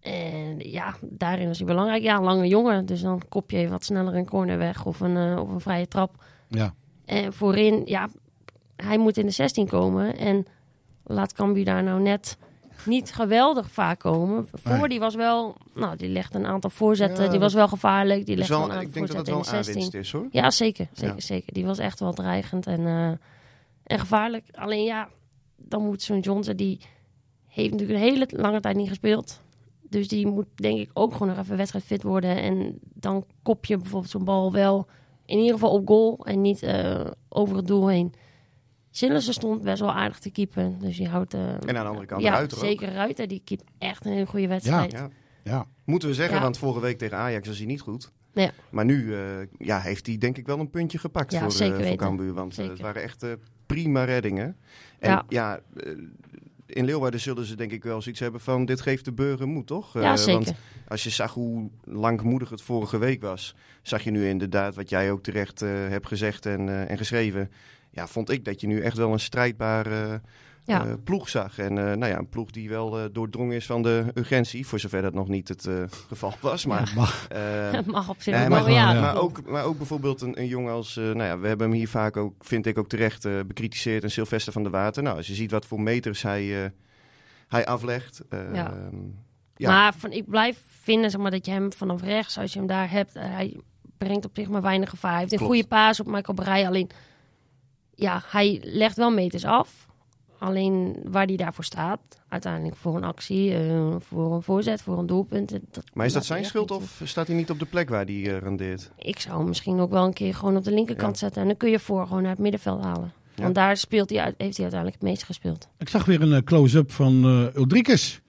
En 0.00 0.58
ja, 0.58 0.94
daarin 1.02 1.46
was 1.46 1.58
hij 1.58 1.66
belangrijk. 1.66 2.02
Ja, 2.02 2.16
een 2.16 2.22
lange 2.22 2.48
jongen, 2.48 2.86
dus 2.86 3.00
dan 3.00 3.22
kop 3.28 3.50
je 3.50 3.68
wat 3.68 3.84
sneller 3.84 4.14
een 4.14 4.26
corner 4.26 4.58
weg 4.58 4.86
of 4.86 5.00
een, 5.00 5.38
of 5.38 5.48
een 5.48 5.60
vrije 5.60 5.88
trap. 5.88 6.24
Ja. 6.48 6.74
En 7.04 7.32
voorin, 7.32 7.82
ja, 7.84 8.08
hij 8.76 8.98
moet 8.98 9.16
in 9.16 9.26
de 9.26 9.32
16 9.32 9.66
komen. 9.66 10.16
En 10.16 10.46
laat 11.02 11.32
Cambuur 11.32 11.64
daar 11.64 11.82
nou 11.82 12.00
net 12.00 12.38
niet 12.86 13.12
geweldig 13.14 13.70
vaak 13.70 13.98
komen. 13.98 14.48
Voor 14.52 14.78
Nee. 14.78 14.88
die 14.88 14.98
was 15.00 15.14
wel, 15.14 15.56
nou, 15.74 15.96
die 15.96 16.08
legde 16.08 16.38
een 16.38 16.46
aantal 16.46 16.70
voorzetten. 16.70 17.24
Ja, 17.24 17.30
die 17.30 17.38
was 17.40 17.52
dat- 17.52 17.60
wel 17.60 17.68
gevaarlijk. 17.68 18.26
Die 18.26 18.36
legde 18.36 18.52
wel, 18.54 18.62
een 18.64 18.70
aantal 18.70 18.86
ik 18.86 18.94
denk 18.94 19.06
dat 19.06 19.16
het 19.16 19.28
voorzetten 19.28 19.52
wel 19.52 19.52
in 19.52 19.58
een 19.58 19.64
de 19.64 19.72
16. 19.72 19.84
aanwinst 20.00 20.14
is 20.14 20.20
hoor. 20.20 20.42
Ja, 20.42 20.50
zeker. 20.50 20.88
Zeker, 20.92 21.14
Ja. 21.14 21.20
zeker. 21.20 21.52
Die 21.52 21.64
was 21.64 21.78
echt 21.78 22.00
wel 22.00 22.12
dreigend 22.12 22.66
en, 22.66 22.86
eh, 22.86 23.08
en 23.84 23.98
gevaarlijk. 23.98 24.44
Alleen 24.52 24.84
ja, 24.84 25.08
dan 25.56 25.84
moet 25.84 26.02
zo'n 26.02 26.20
Johnson, 26.20 26.56
die 26.56 26.80
heeft 27.48 27.70
natuurlijk 27.70 27.98
een 27.98 28.04
hele 28.04 28.26
lange 28.30 28.60
tijd 28.60 28.76
niet 28.76 28.88
gespeeld. 28.88 29.42
Dus 29.88 30.08
die 30.08 30.26
moet 30.26 30.46
denk 30.54 30.78
ik 30.78 30.90
ook 30.92 31.12
gewoon 31.12 31.28
nog 31.28 31.38
even 31.38 31.56
wedstrijd 31.56 31.84
fit 31.84 32.02
worden. 32.02 32.36
En 32.42 32.78
dan 32.94 33.24
kop 33.42 33.64
je 33.64 33.76
bijvoorbeeld 33.76 34.10
zo'n 34.10 34.24
bal 34.24 34.52
wel 34.52 34.86
in 35.26 35.38
ieder 35.38 35.52
geval 35.52 35.70
op 35.70 35.88
goal 35.88 36.18
en 36.24 36.40
niet 36.40 36.62
eh, 36.62 37.00
over 37.28 37.56
het 37.56 37.66
doel 37.66 37.88
heen. 37.88 38.12
Sillissen 38.96 39.34
stond 39.34 39.62
best 39.62 39.80
wel 39.80 39.92
aardig 39.92 40.18
te 40.18 40.30
keepen. 40.30 40.78
Dus 40.80 40.96
die 40.96 41.08
houdt... 41.08 41.34
eh, 41.34 41.40
En 41.52 41.68
aan 41.68 41.74
de 41.74 41.80
andere 41.80 42.06
kant 42.06 42.22
ja, 42.22 42.32
Ruiter 42.32 42.58
ook. 42.58 42.64
zeker 42.64 42.92
Ruiter. 42.92 43.28
Die 43.28 43.42
keept 43.44 43.64
echt 43.78 44.04
een 44.06 44.12
hele 44.12 44.26
goede 44.26 44.48
wedstrijd. 44.48 44.92
Ja. 44.92 45.08
Ja. 45.44 45.66
Moeten 45.84 46.08
we 46.08 46.14
zeggen, 46.14 46.34
Ja. 46.36 46.42
want 46.42 46.58
vorige 46.58 46.80
week 46.80 46.98
tegen 46.98 47.16
Ajax 47.16 47.48
was 47.48 47.56
hij 47.58 47.66
niet 47.66 47.80
goed. 47.80 48.12
Ja. 48.32 48.50
Maar 48.70 48.84
nu 48.84 49.14
eh, 49.14 49.20
ja, 49.58 49.80
heeft 49.80 50.06
hij 50.06 50.18
denk 50.18 50.36
ik 50.38 50.46
wel 50.46 50.58
een 50.58 50.70
puntje 50.70 50.98
gepakt 50.98 51.32
Ja, 51.32 51.38
voor, 51.38 51.48
eh, 51.48 51.54
zeker 51.54 51.74
voor 51.74 51.82
weten. 51.82 51.98
Cambuur. 51.98 52.32
Want 52.34 52.54
Zeker. 52.54 52.72
het 52.72 52.80
waren 52.80 53.02
echt 53.02 53.24
prima 53.66 54.04
reddingen. 54.04 54.56
En 54.98 55.10
ja, 55.10 55.24
Ja. 55.28 55.60
in 56.66 56.84
Leeuwarden 56.84 57.20
zullen 57.20 57.44
ze 57.44 57.54
denk 57.56 57.72
ik 57.72 57.84
wel 57.84 58.02
zoiets 58.02 58.20
hebben 58.20 58.40
van... 58.40 58.64
dit 58.64 58.80
geeft 58.80 59.04
de 59.04 59.12
burger 59.12 59.48
moed, 59.48 59.66
toch? 59.66 59.92
Ja, 59.94 60.16
zeker. 60.16 60.44
Want 60.44 60.54
als 60.88 61.02
je 61.02 61.10
zag 61.10 61.34
hoe 61.34 61.70
langmoedig 61.84 62.50
het 62.50 62.62
vorige 62.62 62.98
week 62.98 63.22
was... 63.22 63.54
zag 63.82 64.02
je 64.04 64.10
nu 64.10 64.28
inderdaad, 64.28 64.74
wat 64.74 64.88
jij 64.90 65.10
ook 65.10 65.22
terecht 65.22 65.60
hebt 65.60 66.06
gezegd 66.06 66.46
en, 66.46 66.88
en 66.88 66.96
geschreven... 66.98 67.50
ja, 67.94 68.06
vond 68.06 68.30
ik 68.30 68.44
dat 68.44 68.60
je 68.60 68.66
nu 68.66 68.80
echt 68.80 68.96
wel 68.96 69.12
een 69.12 69.20
strijdbare 69.20 70.20
Ja. 70.64 70.86
eh, 70.86 70.92
ploeg 71.04 71.28
zag. 71.28 71.58
En 71.58 71.78
eh, 71.78 71.84
nou 71.84 72.06
ja, 72.06 72.18
een 72.18 72.28
ploeg 72.28 72.50
die 72.50 72.68
wel 72.68 72.98
eh, 72.98 73.04
doordrongen 73.12 73.56
is 73.56 73.66
van 73.66 73.82
de 73.82 74.04
urgentie... 74.14 74.66
voor 74.66 74.78
zover 74.80 75.02
dat 75.02 75.14
nog 75.14 75.28
niet 75.28 75.48
het 75.48 75.66
eh, 75.66 75.82
geval 76.08 76.32
was. 76.40 76.66
Maar, 76.66 76.92
Mag. 76.96 77.28
eh, 77.28 77.78
op 78.08 78.16
zich 78.22 78.34
Nee, 78.34 78.48
maar, 78.48 78.64
wel, 78.64 78.74
ja. 78.74 79.00
maar, 79.00 79.16
ook, 79.16 79.42
maar 79.50 79.64
ook 79.64 79.76
bijvoorbeeld 79.76 80.20
een, 80.20 80.38
een 80.40 80.46
jongen 80.46 80.72
als... 80.72 80.96
eh, 80.96 81.04
nou 81.04 81.22
ja, 81.22 81.38
we 81.38 81.48
hebben 81.48 81.68
hem 81.68 81.76
hier 81.76 81.88
vaak 81.88 82.16
ook, 82.16 82.34
vind 82.44 82.66
ik 82.66 82.78
ook 82.78 82.88
terecht, 82.88 83.24
eh, 83.24 83.32
bekritiseerd. 83.46 84.02
Een 84.02 84.10
Sylvester 84.10 84.52
van 84.52 84.62
der 84.62 84.72
Water. 84.72 85.02
Nou, 85.02 85.16
als 85.16 85.26
je 85.26 85.34
ziet 85.34 85.50
wat 85.50 85.66
voor 85.66 85.80
meters 85.80 86.22
hij, 86.22 86.64
eh, 86.64 86.70
hij 87.48 87.66
aflegt. 87.66 88.22
eh, 88.28 88.38
Ja. 88.54 88.74
ja. 89.56 89.70
Maar 89.70 89.94
van, 89.94 90.12
ik 90.12 90.28
blijf 90.28 90.58
vinden 90.82 91.10
zeg 91.10 91.20
maar, 91.20 91.30
dat 91.30 91.46
je 91.46 91.52
hem 91.52 91.72
vanaf 91.72 92.02
rechts, 92.02 92.38
als 92.38 92.52
je 92.52 92.58
hem 92.58 92.68
daar 92.68 92.90
hebt, 92.90 93.14
eh, 93.16 93.22
hij 93.24 93.60
brengt 93.98 94.24
op 94.24 94.30
zich 94.34 94.48
maar 94.48 94.62
weinig 94.62 94.90
gevaar. 94.90 95.10
Hij 95.12 95.20
heeft 95.20 95.32
een 95.32 95.38
goede 95.46 95.66
paas 95.66 96.00
op 96.00 96.06
Michael 96.06 96.34
Breij. 96.34 96.66
Alleen, 96.66 96.90
ja, 97.94 98.22
hij 98.26 98.60
legt 98.64 98.96
wel 98.96 99.10
meters 99.10 99.44
af. 99.44 99.86
Alleen 100.38 100.96
waar 101.04 101.26
hij 101.26 101.36
daarvoor 101.36 101.64
staat, 101.64 102.00
uiteindelijk 102.28 102.76
voor 102.76 102.96
een 102.96 103.04
actie, 103.04 103.54
eh, 103.54 103.94
voor 103.98 104.34
een 104.34 104.42
voorzet, 104.42 104.82
voor 104.82 104.98
een 104.98 105.06
doelpunt. 105.06 105.50
dat 105.50 105.84
maar 105.94 106.06
is 106.06 106.12
dat 106.12 106.24
zijn 106.24 106.44
schuld 106.44 106.70
of 106.70 107.00
staat 107.04 107.26
hij 107.26 107.36
niet 107.36 107.50
op 107.50 107.58
de 107.58 107.64
plek 107.64 107.88
waar 107.88 108.04
hij 108.04 108.14
eh, 108.24 108.38
rendeert? 108.38 108.90
Ik 108.98 109.20
zou 109.20 109.38
hem 109.38 109.48
misschien 109.48 109.80
ook 109.80 109.90
wel 109.90 110.04
een 110.04 110.12
keer 110.12 110.34
gewoon 110.34 110.56
op 110.56 110.64
de 110.64 110.72
linkerkant 110.72 111.12
Ja. 111.12 111.18
zetten. 111.18 111.42
En 111.42 111.48
dan 111.48 111.56
kun 111.56 111.70
je 111.70 111.78
voor 111.78 112.06
gewoon 112.06 112.22
naar 112.22 112.30
het 112.30 112.40
middenveld 112.40 112.82
halen. 112.82 113.12
Ja. 113.34 113.42
Want 113.42 113.54
daar 113.54 113.76
speelt 113.76 114.10
hij, 114.10 114.18
heeft 114.22 114.36
hij 114.38 114.46
uiteindelijk 114.46 114.94
het 115.02 115.02
meest 115.10 115.22
gespeeld. 115.24 115.68
Ik 115.78 115.88
zag 115.88 116.04
weer 116.04 116.22
een 116.22 116.32
eh, 116.32 116.42
close-up 116.42 116.92
van 116.92 117.24
eh 117.24 117.60
Ulrikes. 117.60 118.20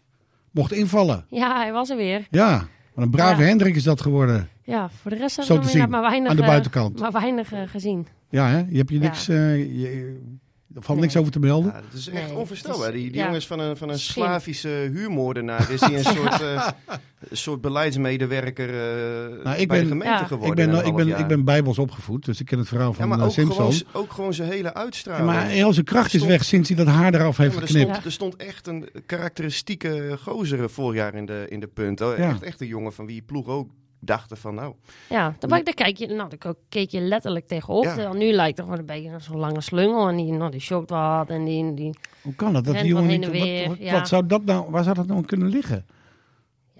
Mocht 0.52 0.72
invallen. 0.72 1.26
Ja, 1.30 1.56
hij 1.58 1.72
was 1.72 1.90
er 1.90 1.98
weer. 1.98 2.28
Ja, 2.32 2.68
wat 2.94 3.04
een 3.06 3.12
brave 3.12 3.42
Ja. 3.42 3.48
Hendrik 3.48 3.76
is 3.76 3.84
dat 3.84 4.02
geworden. 4.02 4.50
Ja, 4.66 4.90
voor 5.02 5.12
de 5.12 5.18
rest 5.18 5.36
hebben 5.36 5.62
we 5.62 5.70
zien, 5.70 5.90
maar 5.90 6.02
weinig, 6.02 6.30
aan 6.30 6.36
de 6.36 6.42
eh, 6.42 6.48
buitenkant. 6.48 7.00
maar 7.00 7.12
weinig 7.12 7.52
eh, 7.54 7.60
gezien. 7.66 8.08
Ja, 8.30 8.48
hè? 8.50 8.58
Je 8.70 8.78
hebt 8.78 8.90
je 8.90 8.96
Ja. 8.96 9.02
niks... 9.02 9.28
eh, 9.28 9.58
je- 9.82 10.22
er 10.76 10.82
valt 10.84 10.98
Nee. 10.98 11.08
niks 11.08 11.20
over 11.20 11.32
te 11.32 11.40
melden. 11.40 11.72
Ja, 11.72 11.82
dat 11.82 12.00
is 12.00 12.08
echt 12.10 12.28
Nee, 12.28 12.38
onvoorstelbaar. 12.38 12.92
Die, 12.92 13.12
die 13.12 13.16
ja. 13.20 13.26
jongens 13.26 13.48
van 13.48 13.60
een, 13.60 13.78
van 13.78 13.90
een 13.90 14.00
Schim. 14.00 14.24
Slavische 14.24 14.68
huurmoordenaar 14.94 15.72
is 15.72 15.82
hij 15.82 15.98
een 15.98 16.04
soort, 16.16 16.42
eh, 16.42 16.68
een 17.30 17.38
soort 17.38 17.62
beleidsmedewerker 17.62 18.70
eh, 18.70 19.44
Nou, 19.44 19.58
ik 19.58 19.68
bij 19.68 19.80
de 19.80 19.86
gemeente 19.88 20.08
Ja. 20.18 20.24
geworden. 20.26 20.50
ik, 20.50 20.56
ben, 20.72 20.80
een 20.80 20.86
ik, 20.86 20.96
ben, 20.96 21.08
jaar. 21.08 21.20
ik 21.20 21.28
ben 21.28 21.44
bijbels 21.44 21.80
opgevoed, 21.80 22.26
dus 22.26 22.40
ik 22.40 22.46
ken 22.46 22.60
het 22.60 22.68
verhaal 22.68 22.90
ja, 22.92 22.96
van 22.96 23.08
maar 23.08 23.24
ook 23.24 23.32
Simpson. 23.32 23.56
gewoon, 23.74 23.82
ook 24.04 24.12
gewoon 24.12 24.34
zijn 24.34 24.50
hele 24.50 24.64
Ja, 24.64 24.74
uitstraling. 24.74 25.26
maar 25.26 25.46
heel 25.48 25.74
zijn 25.74 25.86
kracht 25.86 26.14
is 26.14 26.24
weg 26.26 26.44
sinds 26.44 26.70
hij 26.70 26.78
dat 26.78 26.88
haar 26.88 27.14
eraf 27.14 27.38
heeft 27.38 27.54
Ja, 27.54 27.60
maar 27.60 27.68
geknipt. 27.68 27.90
er, 27.90 27.96
stond, 27.96 28.06
er 28.06 28.12
stond 28.12 28.36
echt 28.36 28.68
een 28.68 28.90
karakteristieke 29.06 30.18
gozer 30.22 30.70
vorig 30.70 30.96
jaar 30.96 31.14
in 31.16 31.26
de, 31.26 31.46
in 31.50 31.60
de 31.60 31.68
punt. 31.68 32.02
Oh, 32.02 32.18
Ja. 32.18 32.30
echt, 32.30 32.44
echt 32.44 32.62
een 32.62 32.68
jongen 32.68 32.94
van 32.94 33.06
wie 33.06 33.22
ploeg 33.22 33.48
ook 33.48 33.70
dachten 34.06 34.38
van 34.38 34.56
nou... 34.56 34.74
Ja, 35.10 35.36
daar, 35.40 35.64
daar, 35.64 35.74
kijk 35.74 35.98
je, 35.98 36.08
nou, 36.08 36.30
daar 36.38 36.54
keek 36.70 36.90
je 36.90 37.00
letterlijk 37.02 37.48
tegenop. 37.48 37.84
Ja. 37.84 37.94
Terwijl 37.94 38.14
nu 38.14 38.32
lijkt 38.32 38.58
het 38.58 38.66
gewoon 38.66 38.80
een 38.80 38.86
beetje 38.86 39.20
zo'n 39.20 39.38
lange 39.38 39.62
slungel. 39.62 40.08
En 40.08 40.16
die, 40.16 40.32
nou, 40.32 40.52
die 40.52 40.60
shookt 40.60 40.90
wat. 40.90 41.30
En 41.30 41.46
die, 41.46 41.74
die 41.74 41.98
Hoe 42.22 42.36
kan 42.36 42.54
dat? 42.54 42.66
Dat 42.66 42.74
die 42.74 42.86
jongen 42.86 43.08
niet, 43.08 43.24
wat, 43.24 43.32
weer, 43.32 43.68
wat, 43.68 43.78
ja. 43.78 43.94
wat 43.94 44.08
zou 44.08 44.26
dat 44.26 44.46
nou, 44.46 44.70
waar 44.70 44.84
zou 44.84 44.96
dat 44.96 45.08
nou 45.08 45.26
kunnen 45.26 45.48
liggen? 45.48 45.86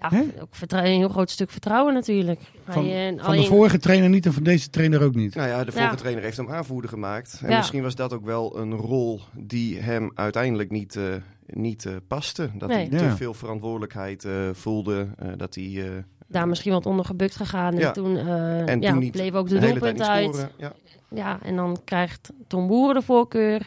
Ja, 0.00 0.08
Hè? 0.08 0.20
ook 0.40 0.48
een 0.70 0.84
heel 0.84 1.08
groot 1.08 1.30
stuk 1.30 1.50
vertrouwen 1.50 1.94
natuurlijk. 1.94 2.40
Van, 2.68 2.84
Hij, 2.88 3.08
eh, 3.08 3.16
van 3.16 3.26
alleen- 3.26 3.40
de 3.40 3.46
vorige 3.46 3.78
trainer 3.78 4.08
niet 4.08 4.26
en 4.26 4.32
van 4.32 4.42
deze 4.42 4.70
trainer 4.70 5.02
ook 5.02 5.14
niet. 5.14 5.34
Nou 5.34 5.48
ja, 5.48 5.64
de 5.64 5.72
vorige 5.72 5.90
Ja. 5.90 5.96
trainer 5.96 6.22
heeft 6.22 6.36
hem 6.36 6.50
aanvoerder 6.50 6.90
gemaakt. 6.90 7.40
En 7.42 7.50
Ja. 7.50 7.56
misschien 7.56 7.82
was 7.82 7.94
dat 7.94 8.12
ook 8.12 8.24
wel 8.24 8.58
een 8.58 8.72
rol 8.74 9.20
die 9.34 9.78
hem 9.80 10.10
uiteindelijk 10.14 10.70
niet, 10.70 10.96
eh, 10.96 11.02
niet 11.46 11.84
eh, 11.86 11.92
paste. 12.08 12.50
Dat 12.54 12.68
Nee. 12.68 12.88
hij 12.88 12.98
te 12.98 13.16
veel 13.16 13.34
verantwoordelijkheid 13.34 14.24
eh, 14.24 14.32
voelde. 14.52 15.08
eh, 15.18 15.28
dat 15.36 15.54
hij 15.54 15.64
eh, 15.84 15.90
daar 16.28 16.48
misschien 16.48 16.72
wat 16.72 16.86
onder 16.86 17.04
gebukt 17.04 17.36
gegaan. 17.36 17.72
En 17.72 17.78
Ja. 17.78 17.90
toen, 17.90 18.16
eh, 18.16 18.68
en 18.68 18.80
ja, 18.80 18.90
toen 18.90 18.98
niet 18.98 19.12
bleef 19.12 19.32
ook 19.34 19.48
de 19.48 19.54
de 19.58 19.66
hele 19.66 19.80
tijd 19.80 19.96
doelpunten 19.96 20.22
niet 20.22 20.34
uit. 20.34 20.34
scoren. 20.34 20.50
Ja. 20.58 20.72
Ja, 21.10 21.38
en 21.42 21.56
dan 21.56 21.78
krijgt 21.84 22.30
Tom 22.46 22.66
Boeren 22.66 22.94
de 22.94 23.02
voorkeur. 23.02 23.66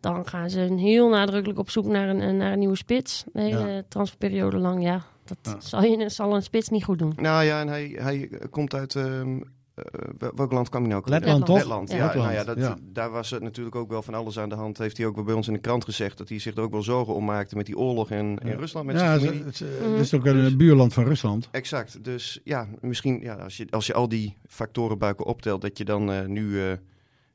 Dan 0.00 0.26
gaan 0.26 0.50
ze 0.50 0.60
heel 0.60 1.08
nadrukkelijk 1.08 1.58
op 1.58 1.70
zoek 1.70 1.86
naar 1.86 2.08
een, 2.08 2.36
naar 2.36 2.52
een 2.52 2.58
nieuwe 2.58 2.76
spits. 2.76 3.24
De 3.32 3.40
hele 3.40 3.84
transferperiode 3.88 4.56
lang, 4.56 4.82
ja. 4.82 5.02
Dat 5.28 5.38
Ja. 5.42 5.56
Zal, 5.60 5.82
je, 5.82 6.08
zal 6.08 6.34
een 6.34 6.42
spits 6.42 6.68
niet 6.68 6.84
goed 6.84 6.98
doen. 6.98 7.12
Nou 7.16 7.44
ja, 7.44 7.60
en 7.60 7.68
hij, 7.68 7.96
hij 8.00 8.30
komt 8.50 8.74
uit... 8.74 8.94
ehm, 8.94 9.40
eh, 9.74 9.84
wel- 10.18 10.32
welk 10.34 10.52
land 10.52 10.68
kwam 10.68 10.82
hij 10.82 10.90
nou? 10.90 11.02
Letland, 11.10 11.46
toch? 11.46 11.56
Letland, 11.56 11.90
ja. 11.90 11.96
Ja. 11.96 12.14
Nou 12.14 12.32
ja, 12.32 12.44
dat, 12.44 12.56
ja. 12.58 12.76
Daar 12.82 13.10
was 13.10 13.30
het 13.30 13.42
natuurlijk 13.42 13.76
ook 13.76 13.90
wel 13.90 14.02
van 14.02 14.14
alles 14.14 14.38
aan 14.38 14.48
de 14.48 14.54
hand. 14.54 14.78
Heeft 14.78 14.96
hij 14.96 15.06
ook 15.06 15.14
wel 15.14 15.24
bij 15.24 15.34
ons 15.34 15.46
in 15.46 15.52
de 15.52 15.58
krant 15.58 15.84
gezegd. 15.84 16.18
Dat 16.18 16.28
hij 16.28 16.38
zich 16.38 16.56
er 16.56 16.62
ook 16.62 16.70
wel 16.70 16.82
zorgen 16.82 17.14
om 17.14 17.24
maakte 17.24 17.56
met 17.56 17.66
die 17.66 17.78
oorlog 17.78 18.10
in, 18.10 18.38
in 18.38 18.56
Rusland 18.58 18.86
met 18.86 18.96
ja, 19.00 19.12
het, 19.12 19.22
is- 19.22 19.58
het 19.60 20.00
is 20.00 20.14
ook 20.14 20.24
een 20.26 20.56
buurland 20.56 20.92
van 20.94 21.04
Rusland. 21.04 21.48
Exact. 21.50 22.04
Dus 22.04 22.40
ja, 22.44 22.68
misschien 22.80 23.20
ja, 23.20 23.34
als, 23.34 23.56
je, 23.56 23.66
als 23.70 23.86
je 23.86 23.94
al 23.94 24.08
die 24.08 24.36
factoren 24.48 24.98
bij 24.98 25.08
elkaar 25.08 25.26
optelt, 25.26 25.60
dat 25.60 25.78
je 25.78 25.84
dan 25.84 26.12
eh, 26.12 26.24
nu, 26.26 26.62
eh, 26.62 26.72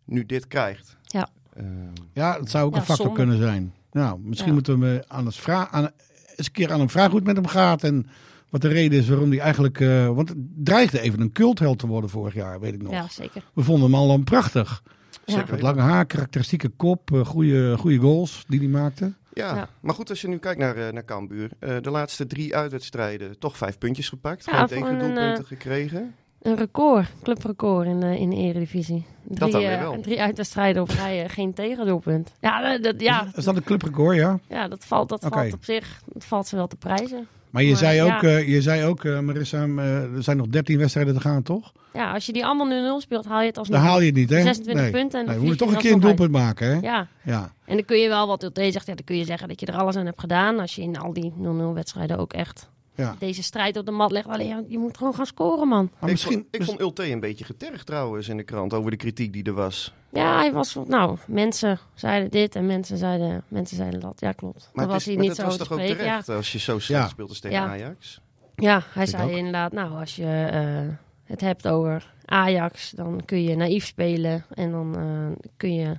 nu 0.06 0.26
dit 0.26 0.48
krijgt. 0.48 0.98
Ja. 1.02 1.30
Ehm, 1.54 1.68
Ja, 2.14 2.38
dat 2.38 2.50
zou 2.50 2.66
ook 2.66 2.74
Ja, 2.74 2.80
een 2.80 2.86
factor 2.86 3.06
zonde. 3.06 3.22
kunnen 3.22 3.38
zijn. 3.42 3.74
Nou, 3.92 4.20
misschien 4.20 4.48
Ja. 4.50 4.54
moeten 4.56 4.80
we 4.80 5.04
aan 5.08 5.26
het 5.26 5.36
vra- 5.36 5.68
aan, 5.72 5.90
eens 6.36 6.48
een 6.48 6.54
keer 6.54 6.72
aan 6.72 6.80
hem 6.80 6.90
vragen 6.90 7.10
hoe 7.12 7.20
het 7.20 7.28
met 7.28 7.36
hem 7.36 7.48
gaat. 7.48 7.84
En 7.84 8.08
wat 8.50 8.62
de 8.62 8.68
reden 8.68 9.00
is 9.00 9.08
waarom 9.08 9.30
hij 9.30 9.40
eigenlijk... 9.40 9.80
eh, 9.80 10.08
want 10.08 10.30
het 10.30 10.38
dreigde 10.56 11.00
even 11.02 11.22
een 11.22 11.32
cultheld 11.32 11.80
te 11.80 11.88
worden 11.88 12.10
vorig 12.10 12.34
jaar, 12.34 12.60
weet 12.60 12.74
ik 12.74 12.82
nog. 12.82 12.92
Ja, 12.92 13.08
zeker. 13.10 13.44
We 13.54 13.64
vonden 13.64 13.84
hem 13.84 13.96
al 14.00 14.08
dan 14.08 14.24
prachtig. 14.24 14.84
Ja. 15.26 15.34
Zeker. 15.34 15.52
Met 15.52 15.62
lange 15.62 15.82
haar, 15.82 16.06
karakteristieke 16.06 16.70
kop, 16.70 17.14
eh, 17.14 17.26
goede, 17.26 17.78
goede 17.78 17.98
goals 17.98 18.44
die 18.48 18.60
hij 18.60 18.68
maakte. 18.68 19.14
ja. 19.34 19.56
Ja. 19.56 19.70
maar 19.82 19.96
goed, 19.96 20.10
als 20.10 20.22
je 20.22 20.28
nu 20.28 20.38
kijkt 20.38 20.60
naar, 20.60 20.76
eh, 20.76 20.94
naar 20.94 21.06
Cambuur. 21.06 21.52
eh, 21.60 21.76
de 21.82 21.90
laatste 21.92 22.26
drie 22.28 22.56
uitwedstrijden 22.56 23.40
toch 23.40 23.58
vijf 23.58 23.78
puntjes 23.78 24.10
gepakt. 24.10 24.46
Ja, 24.46 24.58
geen 24.58 24.68
tegendoelpunten 24.68 25.38
eh, 25.38 25.46
gekregen. 25.48 26.16
Een 26.42 26.56
record, 26.56 27.08
clubrecord 27.24 27.88
in 27.88 28.00
de, 28.00 28.20
in 28.20 28.30
de 28.30 28.36
eredivisie. 28.36 29.06
Drie, 29.24 29.52
dan 29.52 29.62
weer 29.62 29.72
eh, 29.72 29.80
wel. 29.80 30.02
drie 30.02 30.22
uitwedstrijden 30.22 30.82
op 30.82 30.90
rij, 30.90 31.24
eh, 31.24 31.30
geen 31.30 31.54
tegendoelpunt. 31.54 32.32
Ja, 32.40 32.74
eh, 32.74 32.82
dat, 32.82 33.02
ja, 33.02 33.28
Is 33.36 33.44
dat 33.44 33.56
een 33.56 33.64
clubrecord, 33.64 34.16
ja? 34.18 34.40
ja 34.50 34.68
dat, 34.68 34.86
valt, 34.86 35.10
dat 35.10 35.26
valt 35.30 35.54
op 35.54 35.64
zich 35.64 36.02
dat 36.06 36.26
valt 36.26 36.48
ze 36.48 36.56
wel 36.56 36.68
te 36.68 36.76
prijzen. 36.76 37.28
Maar 37.50 37.64
je 37.64 37.70
Maar, 37.70 37.78
zei 37.78 38.02
ook, 38.02 38.22
ja. 38.22 38.22
eh, 38.22 38.48
je 38.48 38.62
zei 38.62 38.86
ook 38.86 39.06
eh, 39.06 39.20
Marissa, 39.20 39.64
eh, 39.64 40.16
er 40.16 40.24
zijn 40.24 40.38
nog 40.38 40.48
13 40.48 40.78
wedstrijden 40.78 41.14
te 41.14 41.20
gaan, 41.20 41.44
toch? 41.44 41.72
Ja, 41.94 42.14
als 42.14 42.26
je 42.26 42.34
die 42.34 42.46
allemaal 42.46 43.00
0-0 43.00 43.02
speelt, 43.02 43.26
haal 43.26 43.42
je 43.42 43.48
het 43.48 43.58
alsnog. 43.58 43.80
Dan 43.80 43.88
haal 43.88 44.00
je 44.00 44.06
het 44.06 44.16
niet, 44.16 44.30
hè? 44.30 44.42
26 44.42 44.84
nee. 44.84 44.92
punten 44.92 45.20
en 45.20 45.26
Nee, 45.26 45.38
vlieg 45.38 45.56
toch 45.56 45.72
een 45.72 45.78
keer 45.78 45.92
een 45.94 46.00
doelpunt 46.00 46.32
maken, 46.32 46.68
hè? 46.68 46.80
Ja, 46.80 47.08
Ja. 47.24 47.54
en 47.66 47.76
dan 47.76 47.86
kun 47.86 47.98
je 47.98 48.08
wel, 48.08 48.28
wat 48.28 48.44
Ulte 48.44 48.72
zegt, 48.72 48.88
ja, 48.88 48.96
dan 48.96 49.06
kun 49.06 49.18
je 49.18 49.26
zeggen 49.26 49.48
dat 49.48 49.60
je 49.60 49.66
er 49.66 49.76
alles 49.76 49.96
aan 49.96 50.06
hebt 50.06 50.20
gedaan. 50.20 50.60
Als 50.60 50.76
je 50.76 50.82
in 50.82 50.98
al 51.00 51.14
die 51.14 51.34
0-0 51.38 51.74
wedstrijden 51.74 52.18
ook 52.18 52.34
echt 52.34 52.70
ja. 52.96 53.16
deze 53.20 53.44
strijd 53.44 53.78
op 53.78 53.86
de 53.86 53.92
mat 53.92 54.12
legt. 54.12 54.28
Alleen, 54.28 54.66
je 54.68 54.78
moet 54.78 54.98
gewoon 54.98 55.14
gaan 55.14 55.26
scoren, 55.26 55.68
man. 55.68 55.92
Maar 56.00 56.10
ik, 56.10 56.16
misschien, 56.16 56.34
vond, 56.34 56.46
ik 56.56 56.64
vond 56.64 56.80
Ulte 56.80 57.12
een 57.12 57.20
beetje 57.20 57.46
getergd 57.46 57.86
trouwens 57.86 58.28
in 58.28 58.38
de 58.38 58.44
krant 58.44 58.74
over 58.74 58.92
de 58.92 58.98
kritiek 58.98 59.34
die 59.34 59.44
er 59.44 59.54
was. 59.54 59.94
Ja, 60.14 60.38
hij 60.38 60.52
was, 60.54 60.78
nou, 60.88 61.18
mensen 61.28 61.80
zeiden 61.94 62.32
dit 62.32 62.56
en 62.56 62.66
mensen 62.66 62.98
zeiden, 62.98 63.44
mensen 63.48 63.78
zeiden 63.78 64.00
dat. 64.00 64.20
Ja, 64.20 64.32
klopt. 64.32 64.60
Maar 64.60 64.70
Dan 64.74 64.84
het, 64.84 64.94
was 64.94 65.06
hij 65.06 65.16
niet 65.16 65.28
dat 65.28 65.36
zo 65.36 65.44
was 65.46 65.58
toch 65.58 65.72
ook 65.72 65.80
spreken. 65.80 66.04
Ja, 66.06 66.10
terecht 66.10 66.30
als 66.30 66.52
je 66.52 66.60
zo 66.60 66.80
slecht 66.80 67.02
Ja. 67.02 67.08
speelt 67.08 67.30
als 67.30 67.40
tegen 67.40 67.58
Ja. 67.58 67.68
Ajax? 67.68 68.22
Ja, 68.56 68.84
hij 68.94 69.04
Ik 69.04 69.10
zei 69.10 69.24
ook. 69.32 69.38
inderdaad, 69.38 69.72
nou, 69.72 70.00
als 70.00 70.16
je 70.16 70.48
eh, 70.52 70.96
het 71.24 71.42
hebt 71.42 71.68
over 71.68 72.14
Ajax, 72.26 72.90
dan 72.92 73.22
kun 73.26 73.44
je 73.44 73.56
naïef 73.56 73.86
spelen. 73.86 74.46
En 74.54 74.72
dan 74.72 74.96
eh, 74.98 75.46
kun 75.58 75.74
je, 75.74 75.98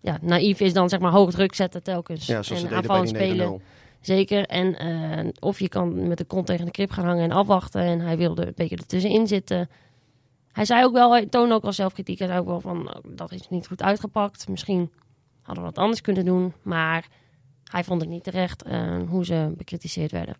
ja, 0.00 0.18
naïef 0.20 0.60
is 0.60 0.72
dan 0.72 0.88
zeg 0.88 1.00
maar 1.00 1.12
hoog 1.12 1.30
druk 1.30 1.54
zetten 1.54 1.82
telkens. 1.82 2.26
Ja, 2.26 2.42
zoals 2.42 2.46
ze 2.46 2.54
en 2.54 2.60
deden 2.60 2.70
bij 2.70 2.78
aanvallend 2.78 3.08
die 3.08 3.16
9-0. 3.16 3.34
spelen. 3.34 3.60
Zeker. 4.00 4.46
En 4.46 4.78
eh, 4.78 5.28
of 5.38 5.60
je 5.60 5.68
kan 5.68 6.08
met 6.08 6.18
de 6.18 6.24
kont 6.24 6.46
tegen 6.46 6.64
de 6.64 6.70
krip 6.70 6.90
gaan 6.90 7.04
hangen 7.04 7.24
en 7.24 7.32
afwachten. 7.32 7.80
En 7.80 8.00
hij 8.00 8.16
wilde 8.16 8.46
een 8.46 8.52
beetje 8.56 8.76
ertussenin 8.76 9.26
zitten. 9.26 9.68
Hij 10.52 10.64
zei 10.64 10.84
ook 10.84 10.92
wel, 10.92 11.12
hij 11.12 11.26
toonde 11.26 11.54
ook 11.54 11.62
wel 11.62 11.72
zelfkritiek. 11.72 12.18
Hij 12.18 12.28
zei 12.28 12.40
ook 12.40 12.46
wel 12.46 12.60
van, 12.60 12.82
nou, 12.82 13.00
dat 13.04 13.32
is 13.32 13.48
niet 13.48 13.66
goed 13.66 13.82
uitgepakt. 13.82 14.48
Misschien 14.48 14.90
hadden 15.42 15.64
we 15.64 15.70
wat 15.70 15.78
anders 15.78 16.00
kunnen 16.00 16.24
doen. 16.24 16.52
Maar 16.62 17.08
hij 17.64 17.84
vond 17.84 18.00
het 18.00 18.10
niet 18.10 18.24
terecht 18.24 18.62
eh, 18.62 18.96
hoe 19.08 19.24
ze 19.24 19.52
bekritiseerd 19.56 20.10
werden. 20.10 20.36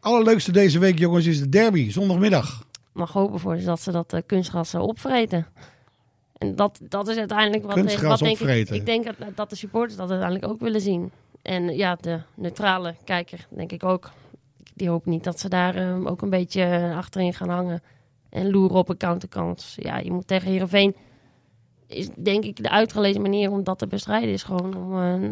allerleukste 0.00 0.52
deze 0.52 0.78
week, 0.78 0.98
jongens, 0.98 1.26
is 1.26 1.38
de 1.38 1.48
derby, 1.48 1.90
zondagmiddag. 1.90 2.66
mag 2.92 3.12
hopen 3.12 3.40
voor 3.40 3.58
ze 3.58 3.64
dat 3.64 3.80
ze 3.80 3.90
dat 3.92 4.12
eh, 4.12 4.20
kunstgras 4.26 4.74
opvreten. 4.74 5.46
En 6.38 6.56
dat, 6.56 6.80
dat 6.88 7.08
is 7.08 7.16
uiteindelijk 7.16 7.64
wat, 7.64 7.74
Kunstgras 7.74 8.20
wat 8.20 8.38
denk 8.38 8.50
ik, 8.50 8.70
ik 8.70 8.86
denk 8.86 9.04
dat, 9.04 9.14
dat 9.34 9.50
de 9.50 9.56
supporters 9.56 9.96
dat 9.96 10.10
uiteindelijk 10.10 10.52
ook 10.52 10.60
willen 10.60 10.80
zien. 10.80 11.10
En 11.42 11.76
ja, 11.76 11.96
de 12.00 12.20
neutrale 12.34 12.94
kijker, 13.04 13.46
denk 13.50 13.72
ik 13.72 13.84
ook. 13.84 14.10
Die 14.74 14.88
hoopt 14.88 15.06
niet 15.06 15.24
dat 15.24 15.40
ze 15.40 15.48
daar 15.48 15.74
eh, 15.74 16.06
ook 16.06 16.22
een 16.22 16.30
beetje 16.30 16.62
eh, 16.62 16.96
achterin 16.96 17.34
gaan 17.34 17.48
hangen. 17.48 17.82
En 18.30 18.50
loeren 18.50 18.76
op 18.76 18.88
een 18.88 18.96
counterkans. 18.96 19.74
Ja, 19.80 19.98
je 19.98 20.12
moet 20.12 20.26
tegen 20.26 20.50
Heerenveen... 20.50 20.94
Is 21.86 22.08
denk 22.18 22.44
ik 22.44 22.62
de 22.62 22.70
uitgelezen 22.70 23.22
manier 23.22 23.50
om 23.50 23.64
dat 23.64 23.78
te 23.78 23.86
bestrijden. 23.86 24.30
Is 24.30 24.42
gewoon 24.42 24.76
om 24.76 24.98
eh, 25.02 25.30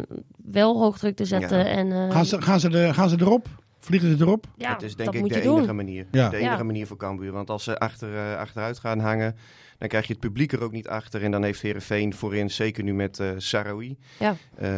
wel 0.51 0.79
hoog 0.79 0.97
druk 0.97 1.15
te 1.15 1.25
zetten. 1.25 1.57
Ja. 1.57 1.65
En, 1.65 1.91
eh, 1.91 2.11
Gaan 2.11 2.25
ze, 2.25 2.41
gaan, 2.41 2.59
ze 2.59 2.69
de, 2.69 2.93
gaan 2.93 3.09
ze 3.09 3.15
erop? 3.19 3.47
Vliegen 3.79 4.17
ze 4.17 4.23
erop? 4.23 4.45
ja, 4.57 4.71
dat 4.73 4.81
is 4.81 4.95
denk 4.95 5.13
ik 5.13 5.29
de 5.29 5.41
enige 5.41 5.65
doen. 5.65 5.75
manier. 5.75 6.07
Ja. 6.11 6.29
De 6.29 6.37
enige 6.37 6.57
Ja. 6.57 6.63
manier 6.63 6.87
voor 6.87 6.97
Cambuur. 6.97 7.31
Want 7.31 7.49
als 7.49 7.63
ze 7.63 7.77
achter, 7.79 8.15
eh, 8.15 8.37
achteruit 8.37 8.79
gaan 8.79 8.99
hangen, 8.99 9.35
dan 9.81 9.89
krijg 9.89 10.07
je 10.07 10.11
het 10.13 10.21
publiek 10.21 10.51
er 10.51 10.61
ook 10.63 10.71
niet 10.71 10.87
achter. 10.87 11.23
En 11.23 11.31
dan 11.31 11.43
heeft 11.43 11.61
Herenveen 11.61 12.13
voorin, 12.13 12.49
zeker 12.49 12.83
nu 12.83 12.93
met 12.93 13.19
eh 13.19 13.31
Sarawi, 13.37 13.97
Ja. 14.19 14.35
eh, 14.55 14.69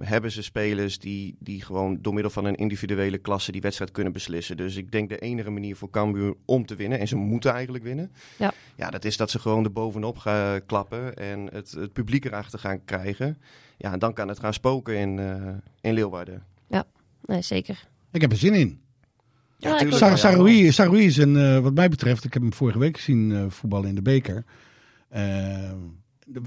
hebben 0.00 0.30
ze 0.32 0.42
spelers 0.42 0.98
die, 0.98 1.36
die 1.38 1.62
gewoon 1.62 1.98
door 2.00 2.12
middel 2.14 2.30
van 2.32 2.44
een 2.44 2.54
individuele 2.54 3.18
klasse 3.18 3.52
die 3.52 3.60
wedstrijd 3.60 3.90
kunnen 3.90 4.12
beslissen. 4.12 4.56
Dus 4.56 4.76
ik 4.76 4.92
denk 4.92 5.08
de 5.08 5.18
enige 5.18 5.50
manier 5.50 5.76
voor 5.76 5.90
Cambuur 5.90 6.34
om 6.44 6.66
te 6.66 6.74
winnen, 6.76 6.98
en 6.98 7.08
ze 7.08 7.16
moeten 7.16 7.52
eigenlijk 7.52 7.84
winnen, 7.84 8.12
Ja. 8.38 8.52
ja, 8.76 8.90
dat 8.90 9.04
is 9.04 9.16
dat 9.16 9.30
ze 9.30 9.38
gewoon 9.38 9.64
er 9.64 9.72
bovenop 9.72 10.18
gaan 10.18 10.66
klappen 10.66 11.16
en 11.16 11.48
het, 11.52 11.70
het 11.70 11.92
publiek 11.92 12.24
erachter 12.24 12.58
gaan 12.58 12.84
krijgen. 12.84 13.38
Ja, 13.76 13.92
en 13.92 13.98
dan 13.98 14.12
kan 14.12 14.28
het 14.28 14.38
gaan 14.38 14.54
spoken 14.54 14.96
in, 14.98 15.18
eh, 15.18 15.46
in 15.80 15.92
Leeuwarden. 15.94 16.42
Nee, 17.26 17.42
zeker. 17.42 17.88
Ik 18.12 18.20
heb 18.20 18.30
er 18.32 18.36
zin 18.38 18.54
in. 18.54 18.80
Ja, 19.60 19.80
Ja, 19.88 20.16
Saroui, 20.16 20.72
Saroui 20.72 21.04
is 21.04 21.16
een, 21.16 21.36
eh, 21.36 21.58
wat 21.58 21.74
mij 21.74 21.88
betreft, 21.88 22.24
ik 22.24 22.32
heb 22.32 22.42
hem 22.42 22.52
vorige 22.52 22.78
week 22.78 22.96
gezien 22.96 23.32
eh, 23.32 23.44
voetballen 23.48 23.88
in 23.88 23.94
de 23.94 24.02
beker. 24.02 24.44
Eh, 25.08 25.22
de, 26.26 26.40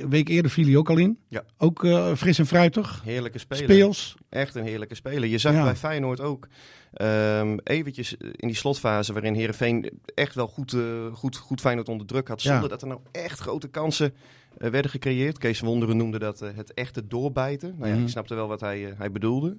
een 0.00 0.10
week 0.10 0.28
eerder 0.28 0.50
viel 0.50 0.66
hij 0.66 0.76
ook 0.76 0.90
al 0.90 0.96
in. 0.98 1.18
Ja. 1.28 1.44
Ook 1.58 1.84
eh, 1.84 2.14
fris 2.14 2.38
en 2.38 2.46
fruitig. 2.46 3.00
Heerlijke 3.04 3.38
speler. 3.38 3.64
Speels. 3.64 4.14
Echt 4.28 4.54
een 4.54 4.64
heerlijke 4.64 4.94
speler. 4.94 5.28
Je 5.28 5.38
zag 5.38 5.52
Ja. 5.52 5.62
bij 5.62 5.76
Feyenoord 5.76 6.20
ook 6.20 6.48
ehm, 6.92 7.56
eventjes 7.64 8.14
in 8.16 8.48
die 8.48 8.56
slotfase 8.56 9.12
waarin 9.12 9.34
Herenveen 9.34 9.90
echt 10.14 10.34
wel 10.34 10.46
goed, 10.46 10.72
eh, 10.72 10.80
goed, 11.12 11.36
goed 11.36 11.60
Feyenoord 11.60 11.88
onder 11.88 12.06
druk 12.06 12.28
had. 12.28 12.42
Ja. 12.42 12.50
Zonder 12.52 12.68
dat 12.68 12.82
er 12.82 12.88
nou 12.88 13.00
echt 13.12 13.38
grote 13.38 13.68
kansen 13.68 14.14
werden 14.58 14.90
gecreëerd. 14.90 15.38
Kees 15.38 15.60
Wonderen 15.60 15.96
noemde 15.96 16.18
dat 16.18 16.40
het 16.40 16.74
echte 16.74 17.06
doorbijten. 17.06 17.74
Nou 17.76 17.88
ja, 17.88 17.94
Mhm. 17.94 18.02
ik 18.04 18.10
snapte 18.10 18.34
wel 18.34 18.48
wat 18.48 18.60
hij, 18.60 18.94
hij 18.98 19.10
bedoelde. 19.12 19.56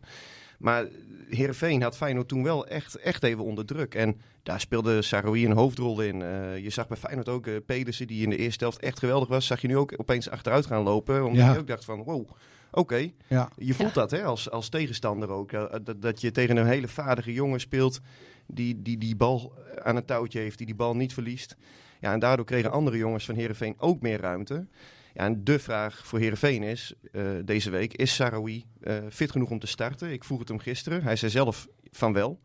Maar 0.60 0.86
Herenveen 1.30 1.82
had 1.82 1.98
Feyenoord 1.98 2.28
toen 2.28 2.44
wel 2.44 2.68
echt, 2.68 2.96
echt 2.96 3.24
even 3.24 3.44
onder 3.44 3.66
druk. 3.66 3.96
En 3.96 4.22
daar 4.44 4.60
speelde 4.60 5.02
Saroui 5.02 5.46
een 5.46 5.52
hoofdrol 5.56 6.02
in. 6.02 6.22
Eh, 6.22 6.58
je 6.58 6.70
zag 6.70 6.88
bij 6.88 6.98
Feyenoord 6.98 7.30
ook 7.30 7.48
eh, 7.48 7.54
Pedersen, 7.66 8.08
die 8.08 8.24
in 8.24 8.30
de 8.30 8.38
eerste 8.38 8.64
helft 8.64 8.80
echt 8.80 9.00
geweldig 9.00 9.28
was. 9.28 9.46
Zag 9.48 9.62
je 9.62 9.68
nu 9.68 9.78
ook 9.78 9.94
opeens 9.98 10.30
achteruit 10.30 10.66
gaan 10.66 10.84
lopen. 10.84 11.24
Omdat 11.26 11.46
Ja. 11.46 11.54
je 11.54 11.60
ook 11.60 11.68
dacht 11.68 11.86
van, 11.86 12.04
wow, 12.04 12.30
oké. 12.72 13.10
Ja. 13.28 13.50
Je 13.58 13.74
voelt 13.74 13.94
dat 13.94 14.12
hè, 14.12 14.24
als, 14.24 14.50
als 14.50 14.70
tegenstander 14.70 15.30
ook. 15.30 15.52
eh, 15.52 15.66
Dat, 15.84 16.02
dat 16.02 16.22
je 16.22 16.32
tegen 16.32 16.58
een 16.58 16.68
hele 16.68 16.88
vaardige 16.88 17.34
jongen 17.34 17.60
speelt 17.60 18.00
die, 18.48 18.82
die 18.82 18.98
die 18.98 19.16
bal 19.16 19.54
aan 19.84 19.96
het 19.96 20.08
touwtje 20.08 20.40
heeft, 20.40 20.58
die 20.58 20.66
die 20.68 20.76
bal 20.76 20.96
niet 20.96 21.14
verliest. 21.14 21.56
Ja, 22.00 22.14
en 22.14 22.20
daardoor 22.20 22.46
kregen 22.46 22.72
andere 22.72 22.98
jongens 22.98 23.26
van 23.26 23.36
Herenveen 23.36 23.76
ook 23.78 24.02
meer 24.02 24.20
ruimte. 24.20 24.68
Ja, 25.14 25.24
en 25.26 25.44
de 25.44 25.60
vraag 25.60 26.08
voor 26.08 26.20
Herenveen 26.20 26.64
is 26.64 26.94
eh, 27.12 27.24
deze 27.46 27.70
week: 27.70 27.94
is 27.94 28.16
Sarawi 28.16 28.66
eh, 28.82 28.96
fit 29.10 29.32
genoeg 29.32 29.50
om 29.50 29.60
te 29.60 29.68
starten? 29.68 30.12
Ik 30.12 30.24
vroeg 30.24 30.40
het 30.40 30.48
hem 30.48 30.60
gisteren. 30.60 31.04
Hij 31.04 31.16
zei 31.16 31.32
zelf 31.32 31.68
van 31.92 32.14
wel. 32.14 32.40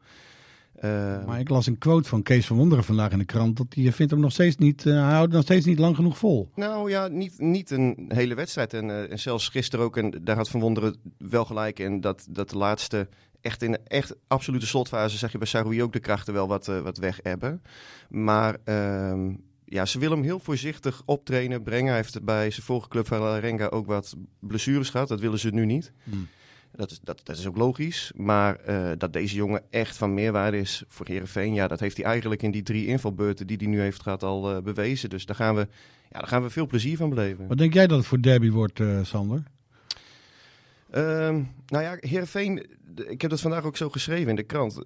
Eh, 0.75 1.25
Maar 1.27 1.41
ik 1.41 1.49
las 1.49 1.67
een 1.67 1.79
quote 1.79 2.09
van 2.09 2.23
Kees 2.23 2.47
van 2.47 2.57
Wonderen 2.57 2.85
vandaag 2.85 3.11
in 3.13 3.19
de 3.19 3.25
krant. 3.25 3.57
Dat 3.57 3.67
hij 3.75 3.93
vindt 3.93 4.13
hem 4.13 4.21
nog 4.21 4.33
steeds 4.33 4.57
niet, 4.57 4.85
hij 4.85 4.95
houdt 4.95 5.33
nog 5.33 5.43
steeds 5.43 5.67
niet 5.67 5.79
lang 5.79 5.97
genoeg 5.97 6.19
vol. 6.19 6.51
Nou 6.55 6.91
ja, 6.91 7.09
niet, 7.09 7.39
niet 7.39 7.71
een 7.71 8.05
hele 8.09 8.35
wedstrijd. 8.35 8.75
En, 8.75 9.11
en 9.11 9.19
zelfs 9.19 9.49
gisteren 9.49 9.85
ook, 9.85 9.97
en 9.97 10.11
daar 10.23 10.37
had 10.37 10.49
Van 10.49 10.61
Wonderen 10.61 10.97
wel 11.19 11.45
gelijk 11.45 11.79
in, 11.79 12.01
dat, 12.01 12.27
dat 12.31 12.51
de 12.51 12.57
laatste, 12.57 13.09
echt 13.41 13.63
in 13.63 13.71
de 13.71 13.81
echt 13.85 14.15
absolute 14.27 14.67
slotfase, 14.67 15.19
zeg 15.19 15.33
je 15.33 15.39
bij 15.39 15.47
Saroui 15.47 15.83
ook 15.83 15.93
de 15.93 16.01
krachten 16.01 16.35
wel 16.35 16.49
wat, 16.49 16.67
wat 16.67 16.99
weg 16.99 17.21
hebben. 17.23 17.63
Maar 18.09 18.57
ehm, 18.65 19.31
ja, 19.69 19.87
ze 19.87 19.99
willen 19.99 20.17
hem 20.17 20.27
heel 20.27 20.39
voorzichtig 20.39 21.03
optrainen, 21.05 21.63
brengen. 21.63 21.87
Hij 21.87 21.97
heeft 21.97 22.25
bij 22.25 22.51
zijn 22.51 22.67
vorige 22.67 22.89
club 22.89 23.07
van 23.07 23.37
Renga 23.37 23.67
ook 23.67 23.87
wat 23.87 24.17
blessures 24.41 24.91
gehad. 24.91 25.09
Dat 25.09 25.21
willen 25.21 25.39
ze 25.39 25.51
nu 25.51 25.67
niet. 25.67 25.93
Hmm. 26.05 26.29
Dat 26.73 26.91
is, 26.91 27.01
dat, 27.03 27.21
dat 27.25 27.37
is 27.37 27.47
ook 27.47 27.57
logisch. 27.57 28.13
Maar 28.17 28.57
eh, 28.57 28.91
dat 28.99 29.13
deze 29.13 29.35
jongen 29.35 29.63
echt 29.71 29.97
van 29.97 30.15
meerwaarde 30.15 30.59
is 30.59 30.85
voor 30.89 31.07
Herenveen, 31.07 31.55
ja, 31.55 31.69
dat 31.69 31.81
heeft 31.81 31.97
hij 31.97 32.07
eigenlijk 32.07 32.43
in 32.43 32.51
die 32.51 32.63
drie 32.63 32.87
invalbeurten 32.87 33.47
die 33.47 33.57
hij 33.57 33.67
nu 33.67 33.81
heeft 33.81 34.03
gehad 34.03 34.23
al 34.23 34.55
eh, 34.55 34.63
bewezen. 34.63 35.11
Dus 35.11 35.27
daar 35.27 35.37
gaan, 35.37 35.55
we, 35.55 35.61
ja, 36.11 36.19
daar 36.19 36.29
gaan 36.29 36.43
we 36.43 36.51
veel 36.51 36.67
plezier 36.67 36.97
van 36.97 37.09
beleven. 37.09 37.47
Wat 37.47 37.59
denk 37.59 37.75
jij 37.75 37.87
dat 37.87 37.99
het 37.99 38.07
voor 38.07 38.23
derby 38.23 38.51
wordt, 38.51 38.81
eh, 38.81 38.99
Sander? 39.03 39.43
Ehm, 40.91 41.43
nou 41.67 41.85
ja, 41.85 41.97
Heerenveen, 42.01 42.67
ik 43.09 43.21
heb 43.21 43.31
dat 43.31 43.41
vandaag 43.41 43.65
ook 43.65 43.77
zo 43.77 43.89
geschreven 43.89 44.29
in 44.29 44.37
de 44.37 44.43
krant. 44.43 44.83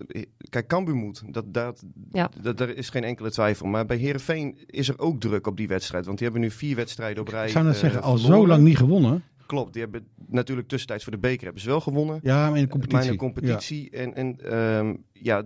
Kijk, 0.49 0.67
Cambuur 0.67 0.95
moet, 0.95 1.23
dat, 1.27 1.55
dat, 1.55 1.83
Ja. 2.13 2.31
dat, 2.41 2.57
daar 2.59 2.69
is 2.69 2.89
geen 2.89 3.05
enkele 3.05 3.31
twijfel. 3.31 3.67
Maar 3.67 3.87
bij 3.87 3.97
Heerenveen 3.97 4.59
is 4.67 4.89
er 4.89 4.99
ook 4.99 5.21
druk 5.21 5.47
op 5.47 5.57
die 5.57 5.69
wedstrijd. 5.69 6.05
Want 6.05 6.19
die 6.19 6.27
hebben 6.27 6.45
nu 6.47 6.51
vier 6.55 6.77
wedstrijden 6.77 7.23
op 7.23 7.29
rij 7.29 7.47
Ik 7.47 7.53
zou 7.53 7.65
net 7.65 7.75
eh, 7.75 7.81
zeggen, 7.81 8.03
al 8.03 8.19
zo 8.19 8.47
lang 8.47 8.63
niet 8.63 8.77
gewonnen. 8.77 9.25
Klopt. 9.47 9.73
Die 9.73 9.83
hebben 9.83 10.07
natuurlijk 10.27 10.69
tussentijds 10.69 11.05
voor 11.05 11.13
de 11.13 11.19
beker 11.19 11.45
hebben 11.45 11.63
ze 11.63 11.69
wel 11.69 11.81
gewonnen. 11.81 12.21
Ja, 12.23 12.49
maar 12.49 12.59
in 12.59 12.65
de 12.65 12.71
competitie. 12.71 12.99
Maar 12.99 13.07
in 13.07 13.13
de 13.13 13.19
competitie. 13.19 13.91
En, 13.91 14.15
en 14.15 14.39
ehm, 14.51 14.95
ja, 15.13 15.43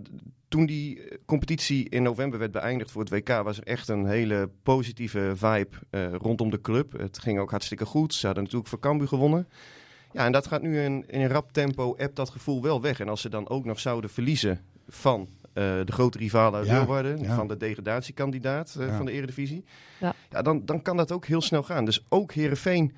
toen 0.49 0.67
die 0.67 1.01
eh, 1.01 1.19
competitie 1.25 1.89
in 1.89 2.03
november 2.03 2.39
werd 2.39 2.53
beëindigd 2.53 2.91
voor 2.91 3.01
het 3.01 3.11
WK, 3.11 3.29
was 3.29 3.59
er 3.59 3.65
echt 3.65 3.89
een 3.89 4.07
hele 4.07 4.51
positieve 4.63 5.33
vibe 5.35 5.69
eh, 5.91 6.13
rondom 6.13 6.51
de 6.51 6.61
club. 6.61 6.93
Het 6.99 7.19
ging 7.19 7.39
ook 7.39 7.51
hartstikke 7.51 7.85
goed. 7.85 8.15
Ze 8.15 8.27
hadden 8.27 8.45
natuurlijk 8.45 8.71
voor 8.71 8.81
Cambuur 8.81 9.09
gewonnen. 9.09 9.49
Ja, 10.13 10.25
en 10.25 10.33
dat 10.33 10.47
gaat 10.47 10.63
nu 10.63 10.81
in, 10.81 11.05
in 11.09 11.21
een 11.21 11.29
rap 11.29 11.53
tempo, 11.53 11.97
appt 11.99 12.17
dat 12.17 12.31
gevoel 12.31 12.63
wel 12.63 12.81
weg. 12.81 13.01
En 13.01 13.09
als 13.09 13.21
ze 13.21 13.29
dan 13.29 13.49
ook 13.49 13.65
nog 13.65 13.81
zouden 13.81 14.11
verliezen 14.11 14.61
van 14.89 15.29
eh, 15.53 15.63
de 15.85 15.93
grote 15.93 16.19
rivalen 16.19 16.59
uit 16.59 16.69
Ja, 16.69 16.79
Leeuwarden, 16.79 17.19
ja. 17.21 17.35
van 17.37 17.49
de 17.49 17.57
degradatiekandidaat 17.57 18.77
eh, 18.81 18.87
Ja. 18.87 18.97
van 18.97 19.07
de 19.07 19.13
Eredivisie. 19.13 19.65
Ja. 20.01 20.15
Ja, 20.31 20.43
dan, 20.43 20.65
dan 20.65 20.83
kan 20.83 20.97
dat 20.97 21.13
ook 21.13 21.27
heel 21.27 21.41
snel 21.41 21.63
gaan. 21.63 21.85
Dus 21.85 22.05
ook 22.09 22.33
Herenveen, 22.33 22.95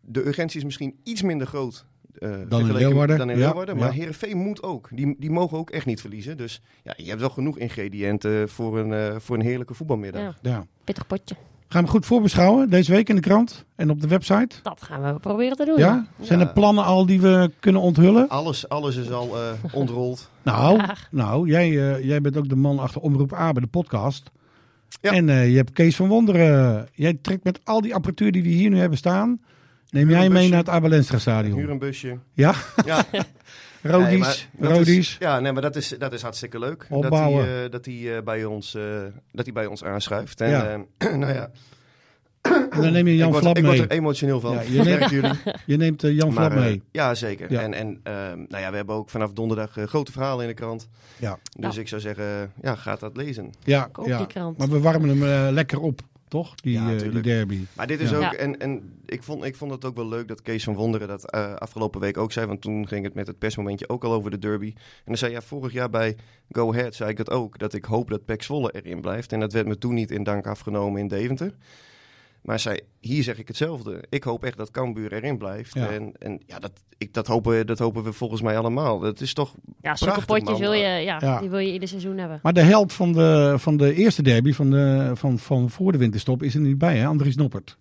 de 0.00 0.26
urgentie 0.26 0.58
is 0.58 0.64
misschien 0.64 0.98
iets 1.02 1.22
minder 1.22 1.46
groot. 1.46 1.86
eh, 2.18 2.28
vergeleken 2.28 2.72
Leeuwarden, 2.74 3.18
Dan 3.18 3.30
in 3.30 3.38
ja, 3.38 3.44
Leeuwarden. 3.46 3.76
Maar 3.76 3.88
ja. 3.88 3.94
Herenveen 3.94 4.36
moet 4.36 4.62
ook. 4.62 4.88
Die, 4.92 5.16
die 5.18 5.30
mogen 5.30 5.58
ook 5.58 5.70
echt 5.70 5.86
niet 5.86 6.00
verliezen. 6.00 6.36
Dus 6.36 6.60
ja, 6.82 6.94
je 6.96 7.08
hebt 7.08 7.20
wel 7.20 7.30
genoeg 7.30 7.58
ingrediënten 7.58 8.48
voor 8.48 8.78
een, 8.78 8.92
eh, 8.92 9.16
voor 9.20 9.36
een 9.36 9.42
heerlijke 9.42 9.74
voetbalmiddag. 9.74 10.22
Ja, 10.22 10.34
Ja. 10.50 10.66
pittig 10.84 11.06
potje. 11.06 11.36
Gaan 11.70 11.84
we 11.84 11.90
goed 11.90 12.06
voorbeschouwen 12.06 12.70
deze 12.70 12.92
week 12.92 13.08
in 13.08 13.14
de 13.14 13.20
krant 13.20 13.64
en 13.76 13.90
op 13.90 14.00
de 14.00 14.08
website? 14.08 14.56
Dat 14.62 14.82
gaan 14.82 15.02
we 15.14 15.18
proberen 15.20 15.56
te 15.56 15.64
doen. 15.64 15.78
Ja? 15.78 16.06
Zijn 16.20 16.38
Ja. 16.38 16.46
er 16.46 16.52
plannen 16.52 16.84
al 16.84 17.06
die 17.06 17.20
we 17.20 17.50
kunnen 17.60 17.80
onthullen? 17.82 18.28
Alles, 18.28 18.68
alles 18.68 18.96
is 18.96 19.10
al 19.10 19.36
eh 19.36 19.52
ontrold. 19.72 20.30
Nou, 20.42 20.80
nou 21.10 21.48
jij, 21.48 21.68
eh, 21.68 22.04
jij 22.04 22.20
bent 22.20 22.36
ook 22.36 22.48
de 22.48 22.56
man 22.56 22.78
achter 22.78 23.00
Omroep 23.00 23.32
A 23.32 23.52
bij 23.52 23.62
de 23.62 23.68
podcast. 23.68 24.30
Ja. 25.00 25.10
En 25.12 25.28
eh, 25.28 25.50
je 25.50 25.56
hebt 25.56 25.72
Kees 25.72 25.96
van 25.96 26.08
Wonderen. 26.08 26.88
Jij 26.92 27.18
trekt 27.22 27.44
met 27.44 27.60
al 27.64 27.80
die 27.80 27.94
apparatuur 27.94 28.32
die 28.32 28.42
we 28.42 28.48
hier 28.48 28.70
nu 28.70 28.78
hebben 28.78 28.98
staan. 28.98 29.40
Neem 29.90 30.10
jij 30.10 30.28
mee 30.30 30.48
naar 30.48 30.58
het 30.58 30.68
Abelenstra 30.68 31.18
stadion? 31.18 31.58
Huur 31.58 31.70
een 31.70 31.78
busje. 31.78 32.18
Ja, 32.32 32.54
Ja, 32.84 33.04
Rodies. 33.82 34.48
Nee, 34.56 34.70
Rodies. 34.72 34.96
Is, 34.98 35.16
ja, 35.18 35.40
nee, 35.40 35.52
maar 35.52 35.62
dat 35.62 35.76
is, 35.76 35.88
dat 35.98 36.12
is 36.12 36.22
hartstikke 36.22 36.58
leuk. 36.58 36.86
Opbouwen. 36.90 37.44
Dat 37.46 37.54
hij, 37.54 37.64
eh, 37.64 37.70
dat 37.70 37.84
hij, 37.84 38.16
eh, 38.16 38.22
bij, 38.22 38.44
ons, 38.44 38.74
eh, 38.74 38.82
dat 39.32 39.44
hij 39.44 39.52
bij 39.54 39.66
ons 39.66 39.84
aanschuift. 39.84 40.40
En, 40.40 40.50
Ja. 40.50 40.84
eh, 40.98 41.14
nou 41.22 41.32
ja, 41.32 41.50
En 42.42 42.68
dan 42.82 42.92
neem 42.92 43.06
je 43.06 43.16
Jan 43.16 43.26
ik, 43.26 43.32
word, 43.32 43.44
Flap 43.44 43.56
ik 43.56 43.64
word 43.64 43.76
mee. 43.78 43.86
er 43.86 43.92
emotioneel 43.92 44.40
van. 44.40 44.52
Ja, 44.54 44.60
je 44.60 44.82
neemt- 44.98 45.10
jullie? 45.10 45.32
Je 45.66 45.76
neemt 45.76 46.04
eh, 46.04 46.16
Jan 46.16 46.32
Flap 46.32 46.48
Maar, 46.48 46.58
eh, 46.58 46.64
mee. 46.64 46.82
ja, 46.92 47.14
zeker. 47.14 47.52
Ja. 47.52 47.60
En, 47.60 47.74
en 47.74 48.00
ehm, 48.02 48.38
nou 48.48 48.62
ja, 48.62 48.70
we 48.70 48.76
hebben 48.76 48.94
ook 48.94 49.10
vanaf 49.10 49.32
donderdag 49.32 49.76
eh, 49.76 49.84
grote 49.86 50.12
verhalen 50.12 50.42
in 50.42 50.48
de 50.48 50.54
krant. 50.54 50.88
Ja, 51.16 51.38
Dus 51.58 51.74
Ja. 51.74 51.80
ik 51.80 51.88
zou 51.88 52.00
zeggen, 52.00 52.52
ja, 52.62 52.74
gaat 52.74 53.00
dat 53.00 53.16
lezen. 53.16 53.52
ja, 53.64 53.88
Koop 53.92 54.06
ja. 54.06 54.16
die 54.18 54.26
krant. 54.26 54.58
Maar 54.58 54.68
we 54.68 54.80
warmen 54.80 55.08
hem 55.08 55.22
eh, 55.46 55.52
lekker 55.52 55.80
op, 55.80 56.00
toch? 56.28 56.54
Die, 56.54 56.72
Ja, 56.72 56.92
eh, 56.94 56.98
die 57.12 57.20
derby. 57.20 57.64
Maar 57.76 57.86
dit 57.86 58.00
is 58.00 58.10
Ja. 58.10 58.26
ook, 58.26 58.32
en, 58.32 58.58
en 58.60 58.92
ik, 59.06 59.22
vond, 59.22 59.44
ik 59.44 59.56
vond 59.56 59.70
het 59.70 59.84
ook 59.84 59.96
wel 59.96 60.08
leuk 60.08 60.28
dat 60.28 60.42
Kees 60.42 60.64
van 60.64 60.74
Wonderen 60.74 61.08
dat 61.08 61.30
eh, 61.30 61.54
afgelopen 61.54 62.00
week 62.00 62.16
ook 62.16 62.32
zei. 62.32 62.46
Want 62.46 62.60
toen 62.60 62.88
ging 62.88 63.04
het 63.04 63.14
met 63.14 63.26
het 63.26 63.38
persmomentje 63.38 63.88
ook 63.88 64.04
al 64.04 64.12
over 64.12 64.30
de 64.30 64.38
derby. 64.38 64.72
En 64.76 64.82
dan 65.04 65.16
zei 65.16 65.32
ja, 65.32 65.40
vorig 65.42 65.72
jaar 65.72 65.90
bij 65.90 66.16
Go 66.50 66.72
Ahead 66.72 66.94
zei 66.94 67.10
ik 67.10 67.16
dat 67.16 67.30
ook. 67.30 67.58
Dat 67.58 67.72
ik 67.74 67.84
hoop 67.84 68.10
dat 68.10 68.24
Pek 68.24 68.42
Zwolle 68.42 68.72
erin 68.72 69.00
blijft. 69.00 69.32
En 69.32 69.40
dat 69.40 69.52
werd 69.52 69.66
me 69.66 69.78
toen 69.78 69.94
niet 69.94 70.10
in 70.10 70.22
dank 70.22 70.46
afgenomen 70.46 71.00
in 71.00 71.08
Deventer. 71.08 71.54
Maar 72.48 72.60
zei, 72.60 72.80
hier 73.00 73.22
zeg 73.22 73.38
ik 73.38 73.48
hetzelfde. 73.48 74.04
Ik 74.08 74.22
hoop 74.24 74.44
echt 74.44 74.56
dat 74.56 74.70
Cambuur 74.70 75.12
erin 75.12 75.38
blijft. 75.38 75.74
Ja. 75.74 75.88
En, 75.88 76.12
en 76.18 76.40
ja, 76.46 76.58
dat, 76.58 76.72
ik, 76.98 77.14
dat, 77.14 77.26
hopen, 77.26 77.66
dat 77.66 77.78
hopen 77.78 78.04
we 78.04 78.12
volgens 78.12 78.40
mij 78.40 78.58
allemaal. 78.58 78.98
Dat 78.98 79.20
is 79.20 79.32
toch 79.32 79.54
Ja, 79.80 79.96
zulke 79.96 80.24
potjes 80.24 80.58
wil 80.58 80.72
je, 80.72 80.86
ja, 80.86 81.18
Ja. 81.20 81.40
die 81.40 81.48
wil 81.48 81.58
je 81.58 81.72
ieder 81.72 81.88
seizoen 81.88 82.18
hebben. 82.18 82.40
Maar 82.42 82.52
de 82.52 82.60
held 82.60 82.92
van 82.92 83.12
de, 83.12 83.54
van 83.58 83.76
de 83.76 83.94
eerste 83.94 84.22
derby, 84.22 84.52
van, 84.52 84.70
de, 84.70 85.10
van, 85.14 85.38
van 85.38 85.70
voor 85.70 85.92
de 85.92 85.98
winterstop, 85.98 86.42
is 86.42 86.54
er 86.54 86.60
niet 86.60 86.78
bij, 86.78 86.96
hè? 86.96 87.06
Andries 87.06 87.36
Noppert. 87.36 87.76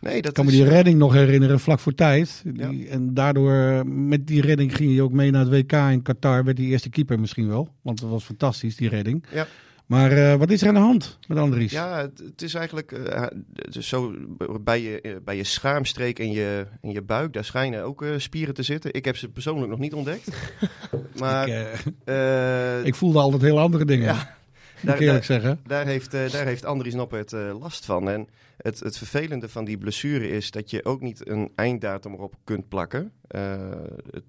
Nee, 0.00 0.16
dat 0.16 0.26
Ik 0.26 0.34
kan 0.34 0.44
me 0.44 0.50
die 0.50 0.64
eh, 0.64 0.70
redding 0.70 0.98
nog 0.98 1.12
herinneren, 1.12 1.60
vlak 1.60 1.78
voor 1.78 1.94
tijd. 1.94 2.42
Die, 2.46 2.88
En 2.88 3.14
daardoor, 3.14 3.86
met 3.86 4.26
die 4.26 4.40
redding 4.40 4.76
ging 4.76 4.90
hij 4.90 5.00
ook 5.00 5.12
mee 5.12 5.30
naar 5.30 5.46
het 5.46 5.50
WK 5.50 5.72
in 5.72 6.02
Qatar. 6.02 6.44
Werd 6.44 6.58
hij 6.58 6.66
eerste 6.66 6.90
keeper 6.90 7.20
misschien 7.20 7.48
wel. 7.48 7.68
Want 7.82 8.00
dat 8.00 8.10
was 8.10 8.24
fantastisch, 8.24 8.76
die 8.76 8.88
redding. 8.88 9.24
Ja. 9.32 9.46
Maar 9.90 10.12
eh, 10.12 10.34
wat 10.34 10.50
is 10.50 10.62
er 10.62 10.68
aan 10.68 10.74
de 10.74 10.80
hand 10.80 11.18
met 11.28 11.38
Andries? 11.38 11.72
Ja, 11.72 12.00
het, 12.00 12.18
het 12.18 12.42
is 12.42 12.54
eigenlijk 12.54 12.92
eh, 12.92 13.22
het 13.54 13.76
is 13.76 13.88
zo 13.88 14.14
bij 14.60 14.82
je, 14.82 15.00
eh, 15.00 15.12
bij 15.24 15.36
je 15.36 15.44
schaamstreek 15.44 16.18
en 16.18 16.32
je, 16.32 16.66
en 16.80 16.90
je 16.90 17.02
buik, 17.02 17.32
daar 17.32 17.44
schijnen 17.44 17.84
ook 17.84 18.04
spieren 18.16 18.54
te 18.54 18.62
zitten. 18.62 18.94
Ik 18.94 19.04
heb 19.04 19.16
ze 19.16 19.28
persoonlijk 19.28 19.70
nog 19.70 19.78
niet 19.78 19.94
ontdekt. 19.94 20.28
maar 21.20 21.48
ik, 21.48 22.86
ik 22.86 22.94
voelde 22.94 23.18
altijd 23.18 23.42
heel 23.42 23.58
andere 23.58 23.84
dingen, 23.84 24.06
Ja, 24.06 24.14
moet 24.14 24.22
ik 24.22 24.86
daar, 24.86 24.98
eerlijk 24.98 25.26
daar, 25.26 25.40
zeggen. 25.40 25.60
daar 25.66 25.86
heeft, 25.86 26.10
daar 26.10 26.46
heeft 26.46 26.64
Andries 26.64 26.94
Noppert 26.94 27.32
last 27.60 27.84
van. 27.84 28.10
En 28.10 28.28
het, 28.56 28.80
het 28.80 28.98
vervelende 28.98 29.48
van 29.48 29.64
die 29.64 29.78
blessure 29.78 30.28
is 30.28 30.50
dat 30.50 30.70
je 30.70 30.84
ook 30.84 31.00
niet 31.00 31.28
een 31.28 31.50
einddatum 31.54 32.12
erop 32.12 32.34
kunt 32.44 32.68
plakken. 32.68 33.12
Het, 33.28 34.24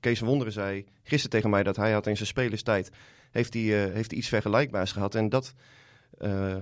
Kees 0.00 0.20
Wonderen 0.20 0.52
zei 0.52 0.84
gisteren 1.02 1.30
tegen 1.30 1.50
mij 1.50 1.62
dat 1.62 1.76
hij 1.76 1.92
had 1.92 2.06
in 2.06 2.16
zijn 2.16 2.28
spelerstijd 2.28 2.90
heeft 3.36 3.54
hij, 3.54 3.84
eh, 3.86 3.92
heeft 3.94 4.10
hij 4.10 4.18
iets 4.18 4.28
vergelijkbaars 4.28 4.92
gehad. 4.92 5.14
En 5.14 5.28
dat 5.28 5.52
eh 6.18 6.56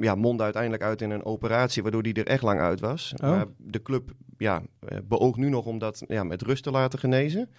ja, 0.00 0.14
mondde 0.14 0.42
uiteindelijk 0.44 0.82
uit 0.82 1.02
in 1.02 1.10
een 1.10 1.24
operatie, 1.24 1.82
waardoor 1.82 2.02
hij 2.02 2.12
er 2.12 2.26
echt 2.26 2.42
lang 2.42 2.60
uit 2.60 2.80
was. 2.80 3.12
Oh. 3.16 3.30
Maar 3.30 3.44
de 3.56 3.82
club 3.82 4.10
ja, 4.38 4.62
eh, 4.88 4.98
beoogt 5.04 5.38
nu 5.38 5.48
nog 5.48 5.64
om 5.64 5.78
dat 5.78 6.02
ja, 6.08 6.24
met 6.24 6.42
rust 6.42 6.62
te 6.62 6.70
laten 6.70 6.98
genezen. 6.98 7.50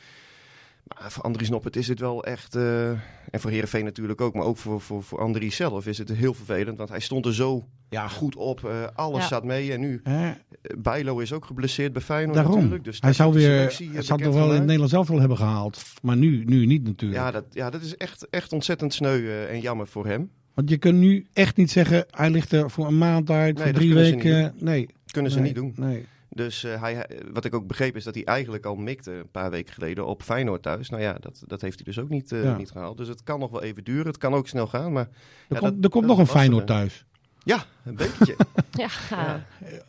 Maar 0.88 1.12
voor 1.12 1.24
Andries 1.24 1.50
Noppert 1.50 1.76
is 1.76 1.88
het 1.88 2.00
wel 2.00 2.24
echt, 2.24 2.56
eh, 2.56 2.90
en 2.90 3.00
voor 3.40 3.52
Heerenveen 3.52 3.84
natuurlijk 3.84 4.22
ook, 4.22 4.34
maar 4.34 4.46
ook 4.46 4.58
voor, 4.58 4.82
voor, 4.82 5.04
voor 5.04 5.20
Andries 5.20 5.56
zelf 5.56 5.88
is 5.88 5.98
het 5.98 6.10
heel 6.10 6.34
vervelend. 6.34 6.78
Want 6.78 6.90
hij 6.90 7.00
stond 7.00 7.26
er 7.26 7.34
zo 7.34 7.68
Ja, 7.90 8.08
goed 8.08 8.36
op, 8.36 8.66
eh, 8.66 8.88
alles 8.94 9.22
Ja. 9.22 9.28
zat 9.28 9.44
mee. 9.44 9.74
En 9.74 9.80
nu, 9.80 10.00
Hè? 10.04 10.34
Bijlo 10.78 11.20
is 11.20 11.34
ook 11.34 11.46
geblesseerd 11.46 11.94
bij 11.94 12.02
Feyenoord 12.02 12.36
Daarom. 12.36 12.56
natuurlijk. 12.56 12.84
Dus 12.84 12.98
hij 13.00 13.14
zou 13.14 13.34
weer, 13.34 13.76
hij 13.92 14.02
zou 14.02 14.22
toch 14.22 14.34
wel 14.34 14.54
in. 14.54 14.60
Nederlands 14.60 14.92
zelf 14.94 15.08
wel 15.08 15.20
hebben 15.20 15.38
gehaald. 15.38 15.84
Maar 16.02 16.18
nu, 16.18 16.44
nu 16.46 16.66
niet 16.66 16.84
natuurlijk. 16.84 17.22
Ja 17.22 17.32
dat, 17.32 17.46
ja, 17.52 17.70
dat 17.70 17.82
is 17.82 17.98
echt, 17.98 18.28
echt 18.30 18.54
ontzettend 18.54 18.94
sneu 18.94 19.18
eh, 19.28 19.52
en 19.54 19.60
jammer 19.60 19.88
voor 19.88 20.06
hem. 20.06 20.30
Want 20.54 20.70
je 20.70 20.78
kunt 20.78 20.98
nu 21.00 21.26
echt 21.34 21.58
niet 21.58 21.72
zeggen, 21.72 22.06
hij 22.10 22.30
ligt 22.30 22.52
er 22.52 22.70
voor 22.72 22.88
een 22.88 22.98
maand 22.98 23.30
uit, 23.30 23.56
Nee, 23.56 23.64
voor 23.64 23.74
drie 23.74 23.94
weken. 23.94 24.54
Nee, 24.58 24.88
Kunnen 25.12 25.32
ze 25.32 25.38
nee, 25.40 25.48
niet 25.48 25.56
doen. 25.56 25.74
Nee. 25.76 26.06
Dus 26.30 26.64
eh, 26.64 26.82
hij, 26.82 27.10
wat 27.34 27.46
ik 27.46 27.56
ook 27.56 27.68
begreep 27.68 27.96
is 27.96 28.04
dat 28.04 28.14
hij 28.14 28.24
eigenlijk 28.26 28.66
al 28.66 28.76
mikte 28.76 29.12
een 29.12 29.32
paar 29.32 29.50
weken 29.52 29.74
geleden 29.74 30.06
op 30.06 30.24
Feyenoord 30.24 30.62
thuis. 30.64 30.90
Nou 30.90 31.02
ja, 31.02 31.14
dat, 31.20 31.44
dat 31.48 31.62
heeft 31.62 31.76
hij 31.76 31.84
dus 31.86 32.00
ook 32.00 32.10
niet, 32.10 32.32
eh, 32.32 32.44
Ja. 32.44 32.58
niet 32.58 32.72
gehaald. 32.72 32.98
Dus 32.98 33.08
het 33.08 33.24
kan 33.24 33.40
nog 33.40 33.52
wel 33.52 33.64
even 33.64 33.84
duren. 33.84 34.06
Het 34.08 34.18
kan 34.18 34.34
ook 34.34 34.48
snel 34.48 34.68
gaan. 34.68 34.92
Maar 34.92 35.04
Er 35.08 35.10
ja, 35.50 35.60
komt, 35.60 35.74
dat- 35.76 35.84
er 35.84 35.90
komt 35.90 36.06
nog 36.06 36.18
een 36.20 36.28
Feyenoord 36.28 36.68
thuis. 36.68 37.06
Ja, 37.48 37.66
een 37.84 37.96
beetje. 37.96 38.36
Ja, 38.72 38.88
Ja. 39.10 39.46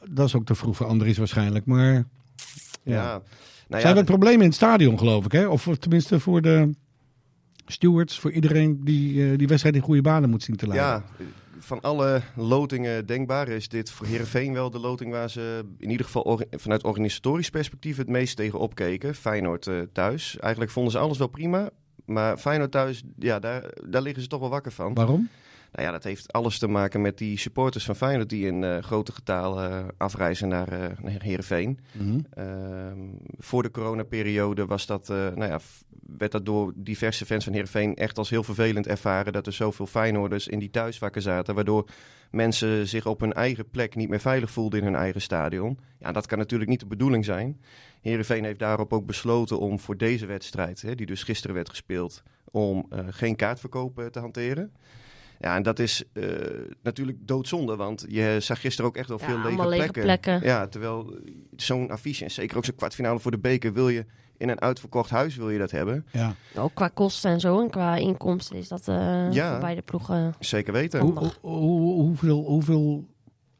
Dat 0.08 0.26
is 0.26 0.34
ook 0.34 0.44
te 0.46 0.54
vroeg 0.54 0.76
voor 0.76 0.86
Andries 0.86 1.18
waarschijnlijk. 1.18 1.66
Maar 1.66 1.92
ja. 1.92 2.04
ja. 2.82 3.22
Nou 3.68 3.82
Zijn 3.82 3.94
ja, 3.94 4.00
er 4.00 4.06
problemen 4.06 4.40
in 4.40 4.46
het 4.46 4.54
stadion, 4.54 4.98
geloof 4.98 5.24
ik, 5.24 5.32
hè? 5.32 5.46
Of 5.46 5.68
tenminste 5.78 6.20
voor 6.20 6.42
de 6.42 6.70
stewards, 7.66 8.18
voor 8.20 8.32
iedereen 8.32 8.84
die 8.84 9.30
eh, 9.30 9.38
die 9.38 9.46
wedstrijd 9.46 9.74
in 9.74 9.80
goede 9.82 10.02
banen 10.02 10.30
moet 10.30 10.42
zien 10.42 10.56
te 10.56 10.66
leiden. 10.66 10.88
Ja, 10.88 11.04
van 11.58 11.80
alle 11.80 12.22
lotingen 12.36 13.06
denkbaar 13.06 13.48
is 13.48 13.68
dit 13.68 13.90
voor 13.90 14.06
Herenveen 14.06 14.52
wel 14.52 14.70
de 14.70 14.78
loting 14.78 15.10
waar 15.12 15.30
ze 15.30 15.64
in 15.78 15.90
ieder 15.90 16.06
geval 16.06 16.22
or- 16.22 16.44
vanuit 16.50 16.84
organisatorisch 16.84 17.50
perspectief 17.50 17.96
het 17.96 18.08
meest 18.08 18.36
tegen 18.36 18.58
opkeken. 18.58 19.14
Feyenoord 19.14 19.66
eh, 19.66 19.74
thuis. 19.92 20.36
Eigenlijk 20.38 20.72
vonden 20.72 20.92
ze 20.92 20.98
alles 20.98 21.18
wel 21.18 21.26
prima. 21.28 21.70
Maar 22.04 22.36
Feyenoord 22.38 22.70
thuis, 22.70 23.02
ja, 23.18 23.38
daar, 23.38 23.64
daar 23.88 24.02
liggen 24.02 24.22
ze 24.22 24.28
toch 24.28 24.40
wel 24.40 24.48
wakker 24.50 24.72
van. 24.72 24.94
Waarom? 24.94 25.28
Nou 25.72 25.86
ja, 25.86 25.90
dat 25.90 26.04
heeft 26.04 26.32
alles 26.32 26.58
te 26.58 26.68
maken 26.68 27.00
met 27.00 27.18
die 27.18 27.38
supporters 27.38 27.84
van 27.84 27.96
Feyenoord 27.96 28.28
die 28.28 28.46
in 28.46 28.64
eh, 28.64 28.78
grote 28.78 29.12
getalen 29.12 29.70
eh, 29.70 29.88
afreizen 29.96 30.48
naar, 30.48 30.68
eh 30.68 30.98
naar 31.02 31.22
Heerenveen. 31.22 31.78
Mhm. 31.92 32.20
Ehm, 32.30 32.98
voor 33.38 33.62
de 33.62 33.70
coronaperiode 33.70 34.66
was 34.66 34.86
dat, 34.86 35.08
nou 35.08 35.44
ja, 35.44 35.60
werd 36.16 36.32
dat 36.32 36.46
door 36.46 36.72
diverse 36.76 37.26
fans 37.26 37.44
van 37.44 37.52
Heerenveen 37.52 37.94
echt 37.94 38.18
als 38.18 38.30
heel 38.30 38.42
vervelend 38.42 38.86
ervaren 38.86 39.32
dat 39.32 39.46
er 39.46 39.52
zoveel 39.52 39.86
Feyenoorders 39.86 40.48
in 40.48 40.58
die 40.58 40.70
thuisvakken 40.70 41.22
zaten, 41.22 41.54
waardoor 41.54 41.88
mensen 42.30 42.88
zich 42.88 43.06
op 43.06 43.20
hun 43.20 43.32
eigen 43.32 43.70
plek 43.70 43.94
niet 43.94 44.08
meer 44.08 44.20
veilig 44.20 44.50
voelden 44.50 44.78
in 44.78 44.84
hun 44.84 44.94
eigen 44.94 45.20
stadion. 45.20 45.78
Ja, 45.98 46.12
dat 46.12 46.26
kan 46.26 46.38
natuurlijk 46.38 46.70
niet 46.70 46.80
de 46.80 46.86
bedoeling 46.86 47.24
zijn. 47.24 47.60
Heerenveen 48.00 48.44
heeft 48.44 48.58
daarop 48.58 48.92
ook 48.92 49.06
besloten 49.06 49.58
om 49.58 49.78
voor 49.78 49.96
deze 49.96 50.26
wedstrijd, 50.26 50.82
hè, 50.82 50.94
die 50.94 51.06
dus 51.06 51.22
gisteren 51.22 51.56
werd 51.56 51.68
gespeeld, 51.68 52.22
om 52.50 52.88
geen 53.08 53.36
kaartverkoop 53.36 53.98
eh, 53.98 54.06
te 54.06 54.18
hanteren. 54.18 54.72
Ja, 55.40 55.56
en 55.56 55.62
dat 55.62 55.78
is 55.78 56.02
eh, 56.12 56.24
natuurlijk 56.82 57.18
doodzonde, 57.20 57.76
want 57.76 58.04
je 58.08 58.36
zag 58.40 58.60
gisteren 58.60 58.90
ook 58.90 58.96
echt 58.96 59.08
wel 59.08 59.18
Ja, 59.20 59.26
veel 59.26 59.38
lege 59.68 59.76
plekken. 59.76 60.02
plekken. 60.02 60.40
Ja, 60.42 60.66
terwijl 60.66 61.12
eh, 61.14 61.32
zo'n 61.56 61.90
affiche, 61.90 62.24
en 62.24 62.30
zeker 62.30 62.56
ook 62.56 62.64
zo'n 62.64 62.74
kwartfinale 62.74 63.18
voor 63.18 63.30
de 63.30 63.38
beker, 63.38 63.72
wil 63.72 63.88
je 63.88 64.04
in 64.36 64.48
een 64.48 64.60
uitverkocht 64.60 65.10
huis 65.10 65.36
wil 65.36 65.50
je 65.50 65.58
dat 65.58 65.70
hebben. 65.70 66.06
Ja. 66.12 66.34
Ook 66.56 66.74
qua 66.74 66.88
kosten 66.88 67.30
en 67.30 67.40
zo 67.40 67.60
en 67.60 67.70
qua 67.70 67.96
inkomsten 67.96 68.56
is 68.56 68.68
dat 68.68 68.88
eh 68.88 69.26
Ja. 69.32 69.50
voor 69.50 69.60
beide 69.60 69.82
ploegen. 69.82 70.34
Zeker 70.38 70.72
weten. 70.72 71.00
Hoe, 71.00 71.30
hoe- 71.40 71.92
hoeveel, 71.92 72.44
hoeveel 72.44 73.06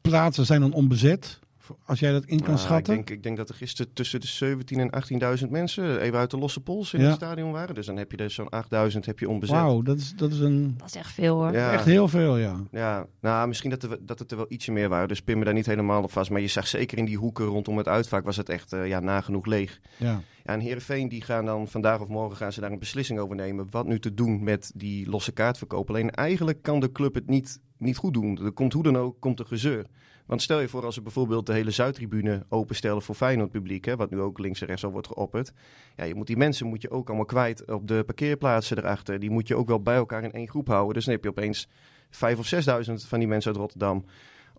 plaatsen 0.01 0.45
zijn 0.45 0.61
dan 0.61 0.73
onbezet 0.73 1.39
Als 1.85 1.99
jij 1.99 2.11
dat 2.11 2.25
in 2.25 2.37
kan 2.37 2.47
Nou, 2.47 2.57
schatten. 2.59 2.93
Ik 2.93 3.05
denk, 3.05 3.17
ik 3.17 3.23
denk 3.23 3.37
dat 3.37 3.49
er 3.49 3.55
gisteren 3.55 3.93
tussen 3.93 4.19
de 4.19 4.27
17 4.27 4.79
en 4.79 5.37
18.000 5.43 5.49
mensen 5.49 5.99
even 5.99 6.19
uit 6.19 6.31
de 6.31 6.37
losse 6.37 6.59
pols 6.61 6.93
in 6.93 6.99
Ja. 7.01 7.05
het 7.07 7.15
stadion 7.15 7.51
waren. 7.51 7.75
Dus 7.75 7.85
dan 7.85 7.97
heb 7.97 8.11
je 8.11 8.17
er 8.17 8.31
zo'n 8.31 8.49
8.000 8.93 9.05
heb 9.05 9.19
je 9.19 9.29
onbezet. 9.29 9.55
Wauw, 9.55 9.81
dat 9.81 9.97
is, 9.97 10.13
dat 10.15 10.31
is 10.31 10.39
een, 10.39 10.73
Dat 10.77 10.87
is 10.87 10.95
echt 10.95 11.11
veel 11.13 11.35
hoor. 11.35 11.51
Ja. 11.51 11.71
echt 11.71 11.85
heel 11.85 12.07
veel, 12.07 12.37
ja. 12.37 12.55
Ja, 12.71 13.05
nou, 13.21 13.47
misschien 13.47 13.69
dat, 13.69 13.83
er, 13.83 13.97
dat 14.01 14.19
het 14.19 14.31
er 14.31 14.37
wel 14.37 14.45
ietsje 14.49 14.71
meer 14.71 14.89
waren. 14.89 15.07
Dus 15.07 15.21
pin 15.21 15.37
me 15.39 15.45
daar 15.45 15.53
niet 15.53 15.65
helemaal 15.65 16.03
op 16.03 16.11
vast. 16.11 16.29
Maar 16.29 16.41
je 16.41 16.47
zag 16.47 16.67
zeker 16.67 16.97
in 16.97 17.05
die 17.05 17.17
hoeken 17.17 17.45
rondom 17.45 17.77
het 17.77 17.87
uitvaak 17.87 18.23
was 18.25 18.37
het 18.37 18.49
echt 18.49 18.73
eh, 18.73 18.87
ja, 18.87 18.99
nagenoeg 18.99 19.45
leeg. 19.45 19.79
ja. 19.97 20.21
Ja, 20.45 20.55
en 20.55 20.59
Heerenveen 20.59 21.09
die 21.09 21.21
gaan 21.21 21.45
dan 21.45 21.67
vandaag 21.67 21.99
of 21.99 22.07
morgen 22.07 22.37
gaan 22.37 22.53
ze 22.53 22.61
daar 22.61 22.71
een 22.71 22.79
beslissing 22.79 23.19
over 23.19 23.35
nemen. 23.35 23.67
Wat 23.69 23.85
nu 23.87 23.99
te 23.99 24.13
doen 24.13 24.43
met 24.43 24.71
die 24.75 25.09
losse 25.09 25.31
kaartverkoop. 25.31 25.89
Alleen 25.89 26.11
eigenlijk 26.11 26.61
kan 26.61 26.79
de 26.79 26.91
club 26.91 27.13
het 27.13 27.27
niet, 27.27 27.59
niet 27.77 27.97
goed 27.97 28.13
doen. 28.13 28.39
Er 28.45 28.51
komt 28.51 28.73
hoe 28.73 28.83
dan 28.83 28.97
ook 28.97 29.15
komt 29.19 29.39
er 29.39 29.45
gezeur. 29.45 29.85
Want 30.29 30.41
stel 30.41 30.59
je 30.59 30.67
voor 30.67 30.85
als 30.85 30.95
ze 30.95 31.01
bijvoorbeeld 31.01 31.45
de 31.45 31.53
hele 31.53 31.71
Zuidtribune 31.71 32.45
openstellen 32.49 33.01
voor 33.01 33.15
Feyenoord 33.15 33.51
publiek. 33.51 33.85
Hè, 33.85 33.95
wat 33.95 34.09
nu 34.09 34.19
ook 34.19 34.39
links 34.39 34.61
en 34.61 34.67
rechts 34.67 34.83
al 34.83 34.91
wordt 34.91 35.07
geopperd. 35.07 35.51
Ja, 35.95 36.03
je 36.03 36.15
moet 36.15 36.27
die 36.27 36.37
mensen 36.37 36.67
moet 36.67 36.81
je 36.81 36.89
ook 36.89 37.07
allemaal 37.07 37.25
kwijt 37.25 37.71
op 37.71 37.87
de 37.87 38.03
parkeerplaatsen 38.03 38.77
erachter. 38.77 39.19
Die 39.19 39.29
moet 39.29 39.47
je 39.47 39.55
ook 39.55 39.67
wel 39.67 39.81
bij 39.81 39.95
elkaar 39.95 40.23
in 40.23 40.31
één 40.31 40.49
groep 40.49 40.67
houden. 40.67 40.93
Dus 40.93 41.05
dan 41.05 41.13
heb 41.13 41.23
je 41.23 41.29
opeens 41.29 41.67
vijf 42.09 42.39
of 42.39 42.45
zesduizend 42.45 43.05
van 43.05 43.19
die 43.19 43.27
mensen 43.27 43.51
uit 43.51 43.59
Rotterdam. 43.59 44.05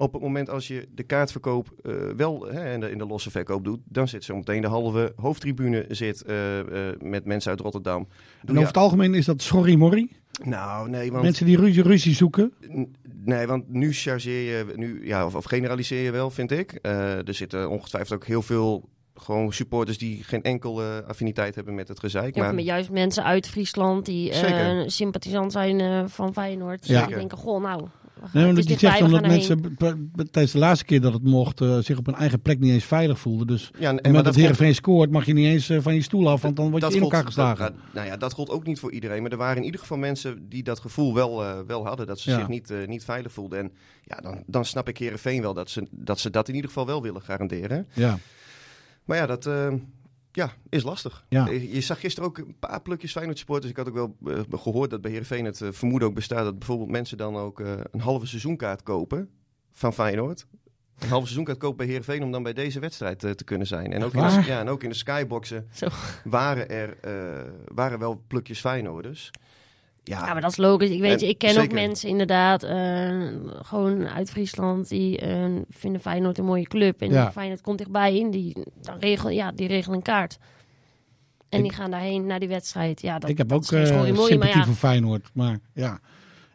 Op 0.01 0.13
het 0.13 0.23
moment 0.23 0.51
als 0.51 0.69
je 0.69 0.89
de 0.95 1.03
kaartverkoop 1.03 1.75
eh, 1.83 1.93
wel 2.17 2.47
hè, 2.47 2.73
in, 2.73 2.81
de, 2.81 2.91
in 2.91 2.99
de 2.99 3.07
losse 3.07 3.31
verkoop 3.31 3.65
doet, 3.65 3.81
dan 3.85 4.09
zit 4.09 4.25
zo 4.25 4.37
meteen 4.37 4.61
de 4.61 4.69
halve 4.69 5.13
hoofdtribune 5.17 5.85
zit, 5.89 6.23
eh, 6.23 6.59
eh, 6.59 7.01
met 7.01 7.25
mensen 7.25 7.51
uit 7.51 7.61
Rotterdam. 7.61 8.09
En 8.45 8.55
over 8.55 8.67
het 8.67 8.77
algemeen 8.77 9.15
is 9.15 9.25
dat 9.25 9.43
schorrimorrie. 9.43 10.11
Nou, 10.45 10.91
nee, 10.91 11.11
want, 11.11 11.23
Mensen 11.23 11.47
die 11.47 11.57
ruzie, 11.57 11.83
ruzie 11.83 12.15
zoeken. 12.15 12.53
nee, 13.25 13.47
want 13.47 13.69
nu 13.69 13.93
chargeer 13.93 14.43
je, 14.43 14.73
nu, 14.77 15.07
ja, 15.07 15.27
of, 15.27 15.35
of 15.35 15.45
generaliseer 15.45 16.03
je 16.03 16.11
wel, 16.11 16.31
vind 16.31 16.51
ik. 16.51 16.73
Eh, 16.73 17.29
er 17.29 17.35
zitten 17.35 17.71
ongetwijfeld 17.71 18.21
ook 18.21 18.27
heel 18.27 18.43
veel 18.43 18.89
gewoon 19.21 19.53
supporters 19.53 19.99
die 19.99 20.25
geen 20.25 20.43
enkele 20.43 21.05
affiniteit 21.07 21.55
hebben 21.55 21.75
met 21.75 21.89
het 21.89 22.01
gezeik. 22.01 22.35
Ja, 22.35 22.43
maar 22.43 22.55
met 22.55 22.65
juist 22.65 22.91
mensen 22.91 23.25
uit 23.25 23.49
Friesland 23.49 24.07
die 24.07 24.31
eh, 24.31 24.39
Zeker. 24.39 24.91
sympathisant 24.91 25.53
zijn 25.53 25.81
eh, 25.81 26.05
van 26.07 26.33
Feyenoord. 26.33 26.87
Ja. 26.87 27.07
Die 27.07 27.17
denken, 27.17 27.39
goh, 27.39 27.63
nou, 27.63 27.87
gaan, 28.29 28.31
Nee, 28.33 28.45
het 28.47 28.55
want 28.55 28.67
dichtbij, 28.69 28.91
zegt 28.91 28.95
we 28.95 29.11
dan 29.11 29.23
dat 29.23 29.31
gaan 29.31 29.59
erheen. 29.59 29.77
mensen 29.79 30.31
tijdens 30.31 30.53
de 30.53 30.59
laatste 30.59 30.85
keer 30.85 31.01
dat 31.01 31.13
het 31.13 31.23
mocht 31.23 31.61
eh, 31.61 31.79
zich 31.79 31.99
op 31.99 32.07
hun 32.07 32.15
eigen 32.15 32.41
plek 32.41 32.59
niet 32.59 32.73
eens 32.73 32.85
veilig 32.85 33.19
voelden. 33.19 33.47
Dus 33.47 33.71
ja, 33.79 33.89
en, 33.89 33.95
maar 33.95 33.95
moment 33.95 34.15
dat 34.15 34.25
gold- 34.25 34.37
Heerenveen 34.37 34.75
scoort 34.75 35.11
mag 35.11 35.27
je 35.27 35.33
niet 35.33 35.47
eens 35.47 35.69
eh, 35.69 35.79
van 35.81 35.95
je 35.95 36.03
stoel 36.03 36.29
af, 36.31 36.43
want 36.43 36.57
dan 36.57 36.71
word 36.71 36.83
je 36.83 36.89
dat 36.89 36.95
in 36.95 37.01
gold- 37.01 37.13
elkaar 37.13 37.27
geslagen. 37.27 37.65
dat- 37.65 37.75
nou, 37.95 38.07
ja, 38.07 38.17
dat 38.17 38.33
gold 38.33 38.51
ook 38.51 38.67
niet 38.67 38.79
voor 38.81 38.93
iedereen. 38.93 39.23
Maar 39.23 39.31
er 39.31 39.37
waren 39.37 39.57
in 39.57 39.65
ieder 39.65 39.81
geval 39.81 39.97
mensen 39.99 40.49
die 40.49 40.63
dat 40.63 40.81
gevoel 40.81 41.15
wel, 41.15 41.45
eh, 41.45 41.59
wel 41.67 41.87
hadden. 41.87 42.07
Dat 42.07 42.19
ze 42.21 42.31
Ja. 42.31 42.39
zich 42.39 42.49
niet, 42.49 42.73
niet 42.87 43.05
veilig 43.05 43.33
voelden. 43.33 43.59
En 43.59 43.73
ja, 44.05 44.17
dan, 44.17 44.43
dan 44.47 44.65
snap 44.65 44.89
ik 44.89 44.99
Heerenveen 44.99 45.43
wel 45.43 45.55
dat 45.55 45.71
ze, 45.71 45.87
dat 45.91 46.21
ze 46.21 46.31
dat 46.31 46.49
in 46.49 46.55
ieder 46.55 46.71
geval 46.71 46.87
wel 46.87 47.03
willen 47.03 47.23
garanderen. 47.23 47.87
ja. 47.95 48.19
Maar 49.05 49.17
ja, 49.19 49.27
dat 49.27 49.47
eh, 49.47 49.73
ja, 50.33 50.53
is 50.69 50.83
lastig. 50.83 51.25
Ja. 51.29 51.49
Eh, 51.49 51.75
Je 51.75 51.81
zag 51.81 52.01
gisteren 52.01 52.29
ook 52.29 52.39
een 52.39 52.57
paar 52.59 52.83
plukjes 52.83 53.13
Feyenoord 53.13 53.39
supporters. 53.39 53.71
Ik 53.71 53.77
had 53.77 53.89
ook 53.89 53.95
wel 53.95 54.17
eh, 54.27 54.61
gehoord 54.61 54.91
dat 54.91 55.01
bij 55.01 55.11
Heerenveen 55.11 55.45
het 55.45 55.61
eh, 55.61 55.69
vermoeden 55.73 56.09
ook 56.09 56.15
bestaat... 56.15 56.45
dat 56.45 56.59
bijvoorbeeld 56.59 56.91
mensen 56.91 57.17
dan 57.17 57.37
ook 57.37 57.59
een 57.91 58.01
halve 58.01 58.27
seizoenkaart 58.27 58.83
kopen 58.83 59.31
van 59.73 59.93
Feyenoord. 59.93 60.47
Een 60.99 61.09
halve 61.09 61.25
seizoenkaart 61.25 61.59
kopen 61.59 61.77
bij 61.77 61.87
Heerenveen 61.87 62.23
om 62.23 62.33
dan 62.33 62.43
bij 62.43 62.53
deze 62.53 62.81
wedstrijd 62.81 63.19
te 63.19 63.45
kunnen 63.45 63.67
zijn. 63.67 63.93
En 63.93 64.05
ook, 64.05 64.15
in 64.15 64.21
de, 64.21 64.43
ja, 64.47 64.61
en 64.61 64.69
ook 64.69 64.83
in 64.83 64.89
de 64.89 64.95
skyboxen 64.95 65.69
Zo. 65.73 65.89
waren 66.25 66.69
er 66.69 66.97
waren 67.75 67.99
wel 67.99 68.25
plukjes 68.27 68.61
Feyenoorders. 68.61 69.31
Ja, 70.11 70.27
Ja, 70.27 70.33
maar 70.33 70.41
dat 70.41 70.51
is 70.51 70.57
logisch. 70.57 70.91
Ik 70.91 71.01
weet 71.01 71.13
En 71.21 71.27
je, 71.27 71.29
ik 71.33 71.39
ken 71.39 71.63
ook 71.63 71.73
mensen 71.73 72.09
inderdaad, 72.09 72.63
eh, 72.63 73.27
gewoon 73.63 74.09
uit 74.09 74.31
Friesland, 74.31 74.89
die 74.89 75.19
eh, 75.19 75.45
vinden 75.71 76.01
Feyenoord 76.01 76.39
een 76.39 76.45
mooie 76.45 76.67
club. 76.67 77.01
En 77.01 77.11
Ja. 77.11 77.33
Feyenoord 77.33 77.61
komt 77.61 77.79
dichtbij 77.79 78.21
en 78.23 78.31
die, 78.31 78.57
dan 78.83 78.99
regelen, 78.99 79.35
ja, 79.35 79.53
die 79.53 79.67
regelen 79.67 79.97
een 79.97 80.03
kaart. 80.03 80.39
En 81.49 81.59
Ik- 81.59 81.65
die 81.65 81.73
gaan 81.75 81.91
daarheen 81.91 82.27
naar 82.27 82.39
die 82.39 82.49
wedstrijd. 82.49 83.03
Ja, 83.03 83.19
dat, 83.19 83.31
ik 83.31 83.39
heb 83.39 83.49
dat 83.49 83.59
ook 83.59 83.67
geen 83.67 83.81
eh, 83.81 83.87
schorrimorrie, 83.87 84.27
sympathie 84.31 84.55
maar 84.57 84.65
ja, 84.67 84.73
voor 84.73 84.89
Feyenoord. 84.89 85.31
Maar 85.33 85.59
ja, 85.75 86.01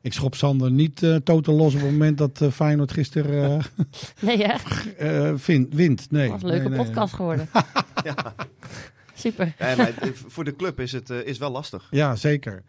ik 0.02 0.14
schop 0.14 0.36
Sander 0.36 0.72
niet 0.72 1.04
eh 1.04 1.16
totaal 1.16 1.56
los 1.56 1.74
op 1.76 1.82
het 1.82 1.92
moment 1.92 2.18
dat 2.18 2.42
eh, 2.42 2.52
Feyenoord 2.52 2.92
gisteren 2.92 3.62
nee, 4.22 4.38
hè? 4.38 4.54
eh, 4.98 5.28
eh, 5.30 5.34
vin- 5.38 5.70
wint. 5.74 6.12
Nee, 6.12 6.22
Dat 6.30 6.32
was 6.32 6.42
een 6.42 6.48
leuke 6.58 6.70
nee, 6.70 6.78
nee. 6.78 6.86
podcast 6.88 7.14
geworden. 7.14 7.50
Super. 9.18 9.54
Ja, 9.60 9.76
maar 9.76 9.94
eh, 9.98 10.10
voor 10.14 10.44
de 10.44 10.56
club 10.56 10.80
is 10.80 10.92
het 10.92 11.10
is 11.10 11.38
wel 11.38 11.52
lastig. 11.52 11.88
Ja, 11.92 12.16
zeker. 12.16 12.64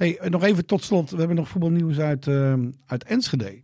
Hey, 0.00 0.18
nog 0.28 0.42
even 0.44 0.66
tot 0.66 0.84
slot. 0.84 1.10
We 1.10 1.16
hebben 1.18 1.36
nog 1.36 1.48
voetbalnieuws 1.48 1.98
uit, 1.98 2.26
eh, 2.26 2.54
uit 2.86 3.04
Enschede. 3.04 3.62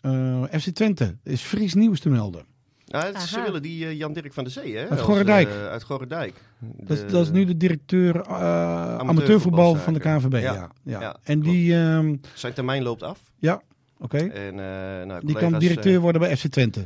Eh, 0.00 0.42
FC 0.60 0.68
Twente. 0.70 1.04
Er 1.22 1.32
is 1.32 1.40
Fries 1.42 1.74
nieuws 1.74 2.00
te 2.00 2.08
melden. 2.08 2.44
Het- 2.86 3.20
ze 3.20 3.40
willen 3.42 3.62
die 3.62 3.86
eh, 3.86 3.92
Jan-Dirk 3.98 4.32
van 4.32 4.44
der 4.44 4.52
Zee, 4.52 4.74
hè? 4.74 4.80
Uit 4.80 4.90
als, 4.90 5.00
Gorredijk. 5.00 5.48
eh, 5.48 5.66
uit 5.66 5.82
Gorredijk. 5.82 6.34
Dat, 6.58 6.96
is- 6.96 7.04
De- 7.04 7.10
dat 7.12 7.24
is 7.24 7.30
nu 7.32 7.44
de 7.44 7.56
directeur 7.56 8.20
eh, 8.20 8.96
amateurvoetbal 8.98 9.74
van 9.74 9.92
de 9.94 10.00
KNVB. 10.00 10.32
Ja. 10.32 10.40
Ja. 10.40 10.70
Ja. 10.84 11.00
Ja, 11.00 11.16
en 11.22 11.40
klopt. 11.40 11.56
die, 11.56 11.74
ehm, 11.74 12.16
Zijn 12.34 12.52
termijn 12.52 12.82
loopt 12.82 13.02
af. 13.02 13.20
ja, 13.38 13.62
oké. 13.98 14.16
En, 14.18 14.50
eh, 14.60 15.06
nou, 15.06 15.26
Die 15.26 15.36
kan 15.36 15.58
directeur 15.58 16.00
worden 16.00 16.20
bij 16.20 16.36
FC 16.36 16.46
Twente. 16.46 16.84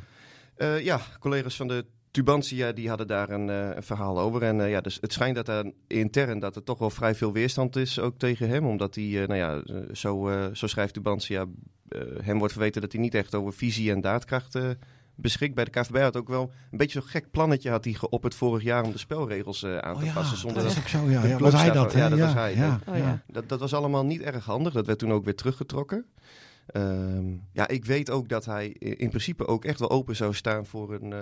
eh, 0.56 0.84
ja, 0.84 1.00
collega's 1.20 1.56
van 1.56 1.68
de 1.68 1.84
Tubantia 2.16 2.72
die 2.72 2.88
hadden 2.88 3.06
daar 3.06 3.30
een, 3.30 3.50
eh, 3.50 3.68
een 3.76 3.82
verhaal 3.82 4.18
over. 4.20 4.42
En 4.42 4.60
eh, 4.60 4.70
ja, 4.70 4.80
dus 4.80 4.98
het 5.00 5.12
schijnt 5.12 5.36
dat 5.36 5.48
er 5.48 5.72
intern 5.86 6.38
dat 6.38 6.56
er 6.56 6.62
toch 6.62 6.78
wel 6.78 6.90
vrij 6.90 7.14
veel 7.14 7.32
weerstand 7.32 7.76
is 7.76 7.98
ook 8.00 8.18
tegen 8.18 8.48
hem. 8.48 8.66
Omdat 8.66 8.94
hij, 8.94 9.04
eh, 9.22 9.28
nou 9.28 9.34
ja, 9.34 9.62
eh, 9.74 9.76
zo, 9.94 10.28
eh, 10.28 10.44
zo 10.52 10.66
schrijft 10.66 10.94
Tubantia, 10.94 11.44
eh, 11.88 12.00
hem 12.22 12.38
wordt 12.38 12.52
verweten 12.52 12.80
dat 12.80 12.92
hij 12.92 13.00
niet 13.00 13.14
echt 13.14 13.34
over 13.34 13.52
visie 13.52 13.90
en 13.90 14.00
daadkracht 14.00 14.54
eh, 14.54 14.70
beschikt. 15.14 15.54
Bij 15.54 15.64
de 15.64 15.70
KVB 15.70 15.96
had 16.00 16.16
ook 16.16 16.28
wel 16.28 16.52
een 16.70 16.78
beetje 16.78 17.00
zo'n 17.00 17.08
gek 17.10 17.30
plannetje 17.30 17.70
had 17.70 17.84
hij 17.84 17.92
geopperd 17.92 18.34
vorig 18.34 18.62
jaar 18.62 18.84
om 18.84 18.92
de 18.92 18.98
spelregels 18.98 19.62
eh, 19.62 19.78
aan 19.78 19.98
te 19.98 20.10
passen. 20.14 20.36
Zonder 20.36 20.62
Oh 20.62 20.68
dat 20.68 20.76
is 20.76 20.92
dat, 20.92 21.00
ook 21.02 21.04
zo. 21.06 21.10
Ja, 21.10 21.20
de 21.22 21.28
ja, 21.28 21.38
was 21.38 21.52
hij 21.52 21.70
dat? 21.70 21.92
van- 21.92 22.00
ja, 22.00 22.08
dat 22.08 22.18
was 22.18 22.34
hij. 22.34 22.54
Ja, 22.54 22.80
Oh, 22.88 22.96
ja. 22.96 23.22
dat, 23.26 23.48
dat 23.48 23.60
was 23.60 23.74
allemaal 23.74 24.04
niet 24.04 24.20
erg 24.20 24.44
handig. 24.44 24.72
Dat 24.72 24.86
werd 24.86 24.98
toen 24.98 25.12
ook 25.12 25.24
weer 25.24 25.34
teruggetrokken. 25.34 26.06
Ehm, 26.66 27.24
ja, 27.52 27.68
ik 27.68 27.84
weet 27.84 28.10
ook 28.10 28.28
dat 28.28 28.44
hij 28.44 28.66
in 28.78 29.08
principe 29.08 29.46
ook 29.46 29.64
echt 29.64 29.78
wel 29.78 29.90
open 29.90 30.16
zou 30.16 30.34
staan 30.34 30.66
voor 30.66 30.94
een 30.94 31.12
eh, 31.12 31.20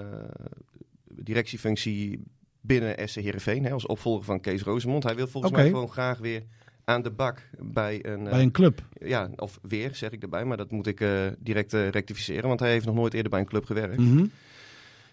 directiefunctie 1.24 2.20
binnen 2.60 3.08
SC 3.08 3.14
Heerenveen. 3.20 3.64
Hè, 3.64 3.70
als 3.70 3.86
opvolger 3.86 4.24
van 4.24 4.40
Kees 4.40 4.62
Rozemond. 4.62 5.02
Hij 5.04 5.14
wil 5.14 5.26
volgens 5.26 5.52
mij 5.52 5.66
gewoon 5.66 5.90
graag 5.90 6.18
weer 6.18 6.42
aan 6.84 7.02
de 7.02 7.10
bak 7.10 7.42
bij 7.58 8.04
een... 8.06 8.24
eh, 8.26 8.30
Bij 8.32 8.42
een 8.42 8.50
club. 8.50 8.82
Ja, 8.92 9.30
of 9.36 9.58
weer 9.62 9.94
zeg 9.94 10.10
ik 10.10 10.22
erbij. 10.22 10.44
Maar 10.44 10.56
dat 10.56 10.70
moet 10.70 10.86
ik 10.86 11.00
eh, 11.00 11.26
direct 11.38 11.74
eh, 11.74 11.88
rectificeren. 11.88 12.48
Want 12.48 12.60
hij 12.60 12.70
heeft 12.70 12.86
nog 12.86 12.94
nooit 12.94 13.14
eerder 13.14 13.30
bij 13.30 13.40
een 13.40 13.46
club 13.46 13.64
gewerkt. 13.64 13.96
Mhm. 13.98 14.24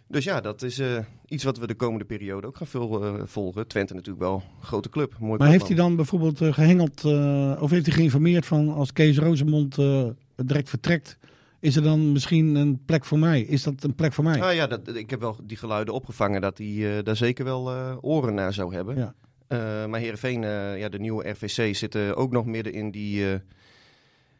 Dus 0.08 0.24
ja, 0.24 0.42
dat 0.42 0.62
is 0.62 0.80
eh, 0.80 0.98
iets 1.28 1.44
wat 1.44 1.58
we 1.58 1.68
de 1.68 1.74
komende 1.76 2.06
periode 2.06 2.48
ook 2.48 2.58
gaan 2.58 2.68
veel, 2.68 3.04
eh, 3.04 3.14
volgen. 3.26 3.68
Twente 3.68 3.94
natuurlijk 3.94 4.24
wel 4.24 4.44
een 4.60 4.66
grote 4.66 4.90
club. 4.90 5.16
Mooi 5.20 5.38
Maar 5.40 5.50
heeft 5.50 5.68
hij 5.68 5.76
dan 5.76 5.96
bijvoorbeeld 5.96 6.42
eh, 6.42 6.54
gehengeld, 6.54 7.06
eh, 7.06 7.58
of 7.62 7.70
heeft 7.70 7.86
hij 7.86 7.96
geïnformeerd 7.96 8.46
van 8.46 8.70
als 8.74 8.94
Kees 8.94 9.18
Rozemond 9.18 9.78
eh, 9.78 10.06
direct 10.36 10.70
vertrekt, 10.70 11.18
is 11.62 11.76
er 11.76 11.82
dan 11.82 12.12
misschien 12.12 12.56
een 12.56 12.86
plek 12.86 13.06
voor 13.06 13.20
mij? 13.20 13.42
Is 13.42 13.64
dat 13.64 13.84
een 13.84 13.96
plek 13.96 14.14
voor 14.14 14.24
mij? 14.24 14.38
Nou 14.40 14.54
ja, 14.54 14.68
dat, 14.68 14.96
ik 14.96 15.10
heb 15.10 15.20
wel 15.20 15.38
die 15.44 15.58
geluiden 15.58 15.94
opgevangen 15.94 16.42
dat 16.42 16.58
hij 16.58 16.98
eh, 16.98 17.04
daar 17.04 17.16
zeker 17.16 17.46
wel 17.46 17.72
eh, 17.72 17.98
oren 18.02 18.34
naar 18.34 18.54
zou 18.54 18.74
hebben. 18.74 18.96
Ja. 18.98 19.14
Eh, 19.48 19.86
maar 19.86 20.00
Heerenveen, 20.00 20.42
ja, 20.78 20.90
de 20.90 21.00
nieuwe 21.00 21.30
RVC, 21.30 21.76
zitten 21.76 22.16
ook 22.16 22.32
nog 22.32 22.46
midden 22.46 22.74
in 22.74 22.92
die, 22.92 23.26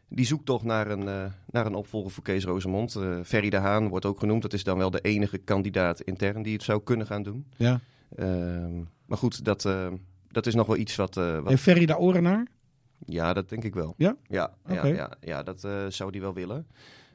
die 0.08 0.26
zoektocht 0.26 0.64
naar 0.64 0.90
een, 0.90 1.32
naar 1.50 1.66
een 1.66 1.74
opvolger 1.74 2.10
voor 2.10 2.22
Kees 2.22 2.44
Rozemond. 2.44 2.94
Eh 2.94 3.18
Ferry 3.24 3.50
de 3.50 3.56
Haan 3.56 3.88
wordt 3.88 4.06
ook 4.06 4.18
genoemd. 4.18 4.42
Dat 4.42 4.52
is 4.52 4.64
dan 4.64 4.78
wel 4.78 4.90
de 4.90 5.00
enige 5.00 5.38
kandidaat 5.38 6.00
intern 6.00 6.42
die 6.42 6.52
het 6.52 6.62
zou 6.62 6.82
kunnen 6.84 7.06
gaan 7.06 7.22
doen. 7.22 7.46
Ja. 7.56 7.80
Ehm, 8.16 8.76
maar 9.06 9.18
goed, 9.18 9.44
dat, 9.44 9.68
dat 10.28 10.46
is 10.46 10.54
nog 10.54 10.66
wel 10.66 10.76
iets 10.76 10.96
wat... 10.96 11.14
wat 11.14 11.48
Heeft 11.48 11.62
Ferry 11.62 11.86
daar 11.86 11.98
oren 11.98 12.22
naar? 12.22 12.46
ja, 13.06 13.32
dat 13.32 13.48
denk 13.48 13.64
ik 13.64 13.74
wel. 13.74 13.94
Ja? 13.96 14.16
Ja, 14.28 14.54
ja, 14.68 14.86
ja, 14.86 15.10
ja 15.20 15.42
dat 15.42 15.60
zou 15.88 16.10
hij 16.10 16.20
wel 16.20 16.34
willen. 16.34 16.66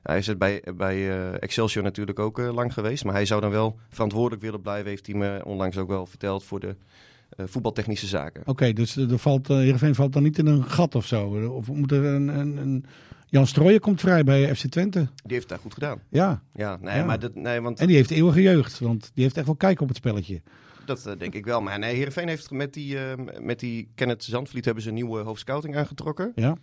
Hij 0.07 0.17
is 0.17 0.27
het 0.27 0.37
bij, 0.37 0.63
bij 0.75 1.09
eh, 1.09 1.41
Excelsior 1.41 1.83
natuurlijk 1.83 2.19
ook 2.19 2.39
eh, 2.39 2.53
lang 2.53 2.73
geweest. 2.73 3.03
Maar 3.03 3.13
hij 3.13 3.25
zou 3.25 3.41
dan 3.41 3.51
wel 3.51 3.79
verantwoordelijk 3.89 4.41
willen 4.41 4.61
blijven, 4.61 4.89
heeft 4.89 5.05
hij 5.07 5.15
me 5.15 5.41
onlangs 5.45 5.77
ook 5.77 5.87
wel 5.87 6.05
verteld, 6.05 6.43
voor 6.43 6.59
de 6.59 6.75
eh, 7.29 7.45
voetbaltechnische 7.47 8.07
zaken. 8.07 8.41
Oké, 8.45 8.73
dus 8.73 8.95
er 8.95 9.19
valt, 9.19 9.49
uh, 9.49 9.57
Heerenveen 9.57 9.95
valt 9.95 10.13
dan 10.13 10.23
niet 10.23 10.37
in 10.37 10.45
een 10.45 10.63
gat 10.63 10.95
of 10.95 11.05
zo? 11.05 11.49
Of 11.49 11.67
moet 11.67 11.91
er 11.91 12.05
een, 12.05 12.27
een, 12.27 12.57
een... 12.57 12.85
Jan 13.29 13.47
Strooijen 13.47 13.79
komt 13.79 14.01
vrij 14.01 14.23
bij 14.23 14.55
FC 14.55 14.65
Twente. 14.65 14.99
Die 14.99 15.33
heeft 15.33 15.49
daar 15.49 15.59
goed 15.59 15.73
gedaan. 15.73 16.01
Ja, 16.09 16.41
Ja, 16.53 16.77
nee, 16.81 16.97
Ja. 16.97 17.05
maar 17.05 17.19
dat, 17.19 17.35
nee, 17.35 17.61
want 17.61 17.79
en 17.79 17.87
die 17.87 17.95
heeft 17.95 18.11
eeuwige 18.11 18.41
jeugd, 18.41 18.79
want 18.79 19.11
die 19.13 19.23
heeft 19.23 19.37
echt 19.37 19.45
wel 19.45 19.55
kijk 19.55 19.81
op 19.81 19.87
het 19.87 19.97
spelletje. 19.97 20.41
dat 20.85 21.15
denk 21.17 21.33
ik 21.33 21.45
wel. 21.45 21.61
Maar 21.61 21.79
nee, 21.79 21.95
Heerenveen 21.95 22.27
heeft 22.27 22.51
met 22.51 22.73
die, 22.73 22.99
eh, 22.99 23.41
met 23.41 23.59
die 23.59 23.89
Kenneth 23.95 24.23
Zandvliet 24.23 24.65
hebben 24.65 24.83
ze 24.83 24.89
een 24.89 24.95
nieuwe 24.95 25.19
hoofdscouting 25.19 25.75
aangetrokken. 25.75 26.31
Ja, 26.35 26.57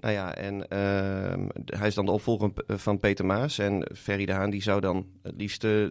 Nou 0.00 0.12
ja, 0.14 0.34
en 0.34 0.68
ehm, 0.68 1.48
hij 1.64 1.86
is 1.88 1.94
dan 1.94 2.04
de 2.06 2.10
opvolger 2.12 2.50
van 2.66 2.98
Peter 2.98 3.26
Maas. 3.26 3.58
En 3.58 3.90
Ferry 3.96 4.26
de 4.26 4.32
Haan 4.32 4.50
die 4.50 4.62
zou 4.62 4.80
dan 4.80 5.06
het 5.22 5.34
liefst, 5.36 5.64
eh, 5.64 5.86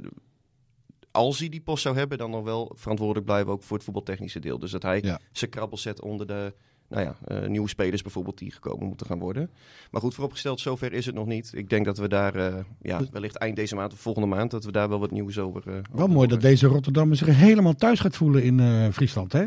als 1.12 1.40
hij 1.40 1.50
die 1.50 1.62
post 1.62 1.82
zou 1.84 1.98
hebben, 1.98 2.18
dan 2.18 2.30
nog 2.32 2.44
wel 2.44 2.72
verantwoordelijk 2.76 3.26
blijven 3.26 3.52
ook 3.52 3.64
voor 3.64 3.76
het 3.76 3.86
voetbaltechnische 3.86 4.40
deel. 4.40 4.60
Dus 4.60 4.72
dat 4.72 4.84
hij 4.84 5.00
Ja. 5.02 5.20
zijn 5.32 5.52
krabbel 5.52 5.78
zet 5.78 6.02
onder 6.02 6.28
de, 6.28 6.54
nou 6.88 7.04
ja, 7.04 7.16
eh, 7.26 7.48
nieuwe 7.48 7.70
spelers 7.70 8.02
bijvoorbeeld 8.02 8.38
die 8.38 8.52
gekomen 8.52 8.88
moeten 8.88 9.06
gaan 9.06 9.20
worden. 9.20 9.50
Maar 9.92 10.02
goed, 10.02 10.14
vooropgesteld, 10.14 10.60
zover 10.60 10.94
is 10.94 11.06
het 11.06 11.16
nog 11.16 11.26
niet. 11.26 11.52
Ik 11.54 11.70
denk 11.70 11.86
dat 11.86 11.98
we 11.98 12.08
daar 12.08 12.36
eh, 12.36 12.64
ja, 12.82 13.02
wellicht 13.12 13.36
eind 13.36 13.56
deze 13.56 13.76
maand 13.76 13.94
of 13.94 14.00
volgende 14.00 14.28
maand, 14.28 14.52
dat 14.52 14.64
we 14.66 14.72
daar 14.72 14.90
wel 14.90 15.00
wat 15.00 15.12
nieuws 15.12 15.38
over... 15.40 15.68
eh, 15.68 15.80
Wel 15.92 16.08
mooi 16.08 16.28
dat 16.28 16.42
deze 16.42 16.68
Rotterdammer 16.68 17.18
zich 17.18 17.28
helemaal 17.36 17.76
thuis 17.76 18.00
gaat 18.00 18.16
voelen 18.16 18.44
in 18.44 18.60
eh, 18.60 18.88
Friesland, 18.92 19.32
hè? 19.34 19.46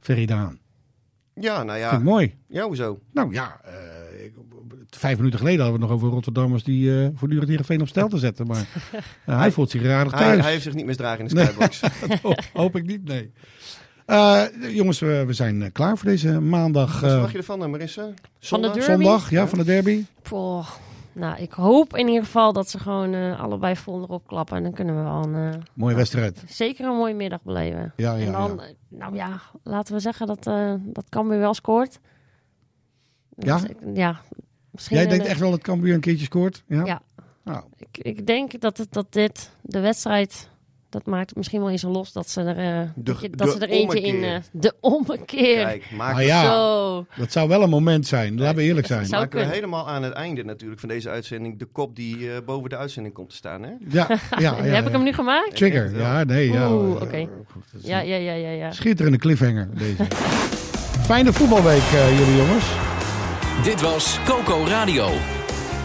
Ferry 0.00 0.26
Daan. 0.26 0.58
Ja, 1.40 1.62
nou 1.62 1.78
Vind 1.78 1.90
ja. 1.90 1.96
ik 1.96 2.02
mooi. 2.02 2.34
Ja, 2.48 2.64
hoezo? 2.66 2.98
Nou 3.12 3.32
ja, 3.32 3.60
eh, 3.64 4.24
ik- 4.24 4.32
vijf 4.90 5.16
minuten 5.16 5.38
geleden 5.38 5.60
hadden 5.60 5.78
we 5.80 5.84
het 5.86 5.90
nog 5.92 6.00
over 6.02 6.14
Rotterdammers 6.14 6.62
die 6.64 7.00
eh 7.02 7.08
voortdurend 7.14 7.48
Heerenveen 7.48 7.80
op 7.80 7.88
stel 7.88 8.08
te 8.08 8.18
zetten. 8.18 8.46
Maar 8.46 8.66
eh, 9.26 9.38
hij 9.38 9.50
voelt 9.52 9.70
zich 9.70 9.82
raar 9.82 10.06
Hij, 10.06 10.18
thuis. 10.18 10.40
hij 10.42 10.50
heeft 10.50 10.62
zich 10.62 10.74
niet 10.74 10.86
misdragen 10.86 11.18
in 11.20 11.26
de 11.28 11.34
Nee. 11.34 11.46
skybox. 11.70 11.82
Hoop 12.52 12.76
ik 12.76 12.86
niet, 12.86 13.04
nee. 13.04 13.32
Eh, 14.06 14.42
jongens, 14.70 14.98
we, 14.98 15.24
we 15.26 15.32
zijn 15.32 15.72
klaar 15.72 15.98
voor 15.98 16.08
deze 16.08 16.40
maandag. 16.40 17.00
Wat 17.00 17.10
verwacht 17.10 17.32
je 17.32 17.38
ervan, 17.38 17.70
Marissa? 17.70 18.02
Van 18.02 18.12
de 18.14 18.22
Zondag? 18.38 18.72
deur? 18.72 18.82
zondag, 18.82 19.30
ja, 19.30 19.48
van 19.48 19.58
de 19.58 19.64
derby. 19.64 20.04
Poh. 20.22 20.68
Nou, 21.14 21.36
ik 21.42 21.52
hoop 21.52 21.96
in 21.96 22.06
ieder 22.08 22.24
geval 22.24 22.52
dat 22.52 22.70
ze 22.70 22.78
gewoon 22.78 23.14
eh, 23.14 23.40
allebei 23.40 23.76
vol 23.76 24.02
erop 24.02 24.26
klappen. 24.26 24.56
En 24.56 24.62
dan 24.62 24.72
kunnen 24.72 24.96
we 24.96 25.02
wel 25.02 25.24
een, 25.24 25.52
eh, 25.54 25.60
Mooie 25.74 25.94
wedstrijd. 25.94 26.42
zeker 26.46 26.86
een 26.86 26.96
mooie 26.96 27.14
middag 27.14 27.42
beleven. 27.42 27.92
Ja, 27.96 28.14
ja, 28.14 28.26
en 28.26 28.32
dan, 28.32 28.54
ja. 28.56 28.62
eh, 28.62 28.74
nou 28.88 29.14
ja, 29.14 29.40
laten 29.62 29.94
we 29.94 30.00
zeggen 30.00 30.26
dat, 30.26 30.46
eh 30.46 30.74
dat 30.80 31.08
Cambuur 31.08 31.38
wel 31.38 31.54
scoort. 31.54 32.00
Ja? 33.36 33.58
Dus 33.58 33.70
ik- 33.70 33.76
ja. 33.94 34.20
Misschien 34.70 34.96
Jij 34.96 35.06
denkt 35.06 35.26
echt 35.26 35.40
wel 35.40 35.50
dat 35.50 35.60
Cambuur 35.62 35.94
een 35.94 36.00
keertje 36.00 36.24
scoort? 36.24 36.62
Ja. 36.66 36.84
Ja. 36.84 37.02
Nou, 37.44 37.64
Ik, 37.78 37.98
ik 37.98 38.26
denk 38.26 38.60
dat, 38.60 38.76
het, 38.76 38.92
dat 38.92 39.12
dit, 39.12 39.50
de 39.62 39.80
wedstrijd, 39.80 40.48
dat 40.94 41.06
maakt 41.06 41.28
het 41.28 41.36
misschien 41.38 41.60
wel 41.60 41.70
eens 41.70 41.82
los 41.82 42.12
dat 42.12 42.28
ze 42.30 42.40
er, 42.40 42.58
eh, 42.80 42.88
dat 42.94 43.20
je- 43.20 43.30
dat 43.30 43.46
de 43.46 43.52
ze 43.52 43.58
er 43.58 43.68
eentje 43.68 44.00
in... 44.00 44.24
eh, 44.24 44.34
de 44.52 44.72
ommekeer. 44.80 45.64
Kijk, 45.64 45.84
maak 45.92 46.12
Maar 46.14 46.24
ja, 46.24 46.44
Zo. 46.44 47.06
dat 47.16 47.32
zou 47.32 47.48
wel 47.48 47.62
een 47.62 47.68
moment 47.70 48.06
zijn. 48.06 48.38
Laten 48.38 48.56
we 48.56 48.62
eerlijk 48.62 48.86
zijn. 48.86 49.00
Maken 49.08 49.20
we 49.22 49.28
kunnen. 49.28 49.50
helemaal 49.50 49.88
aan 49.88 50.02
het 50.02 50.12
einde 50.12 50.44
natuurlijk 50.44 50.80
van 50.80 50.88
deze 50.88 51.08
uitzending 51.10 51.58
de 51.58 51.64
kop 51.64 51.96
die 51.96 52.30
eh, 52.30 52.36
boven 52.46 52.70
de 52.70 52.76
uitzending 52.76 53.14
komt 53.14 53.28
te 53.30 53.36
staan. 53.36 53.62
Hè? 53.62 53.70
Ja, 53.88 54.06
ja, 54.08 54.18
ja. 54.38 54.54
Heb 54.54 54.82
ik 54.84 54.90
ja. 54.90 54.96
hem 54.96 55.02
nu 55.02 55.12
gemaakt? 55.12 55.56
Trigger, 55.56 55.98
ja, 55.98 56.24
nee. 56.24 56.52
Ja, 56.52 56.72
Oeh, 56.72 56.96
eh, 56.96 57.02
oké. 57.02 57.16
is 57.16 57.26
Ja, 57.82 58.00
ja, 58.00 58.16
ja, 58.16 58.32
ja. 58.32 58.50
ja. 58.50 58.72
Schitterende 58.72 59.18
cliffhanger, 59.18 59.68
deze. 59.78 60.04
Fijne 61.04 61.32
voetbalweek, 61.32 61.82
eh, 61.92 62.18
jullie 62.18 62.36
jongens. 62.36 62.64
Dit 63.62 63.80
was 63.80 64.18
Coco 64.24 64.64
Radio. 64.68 65.08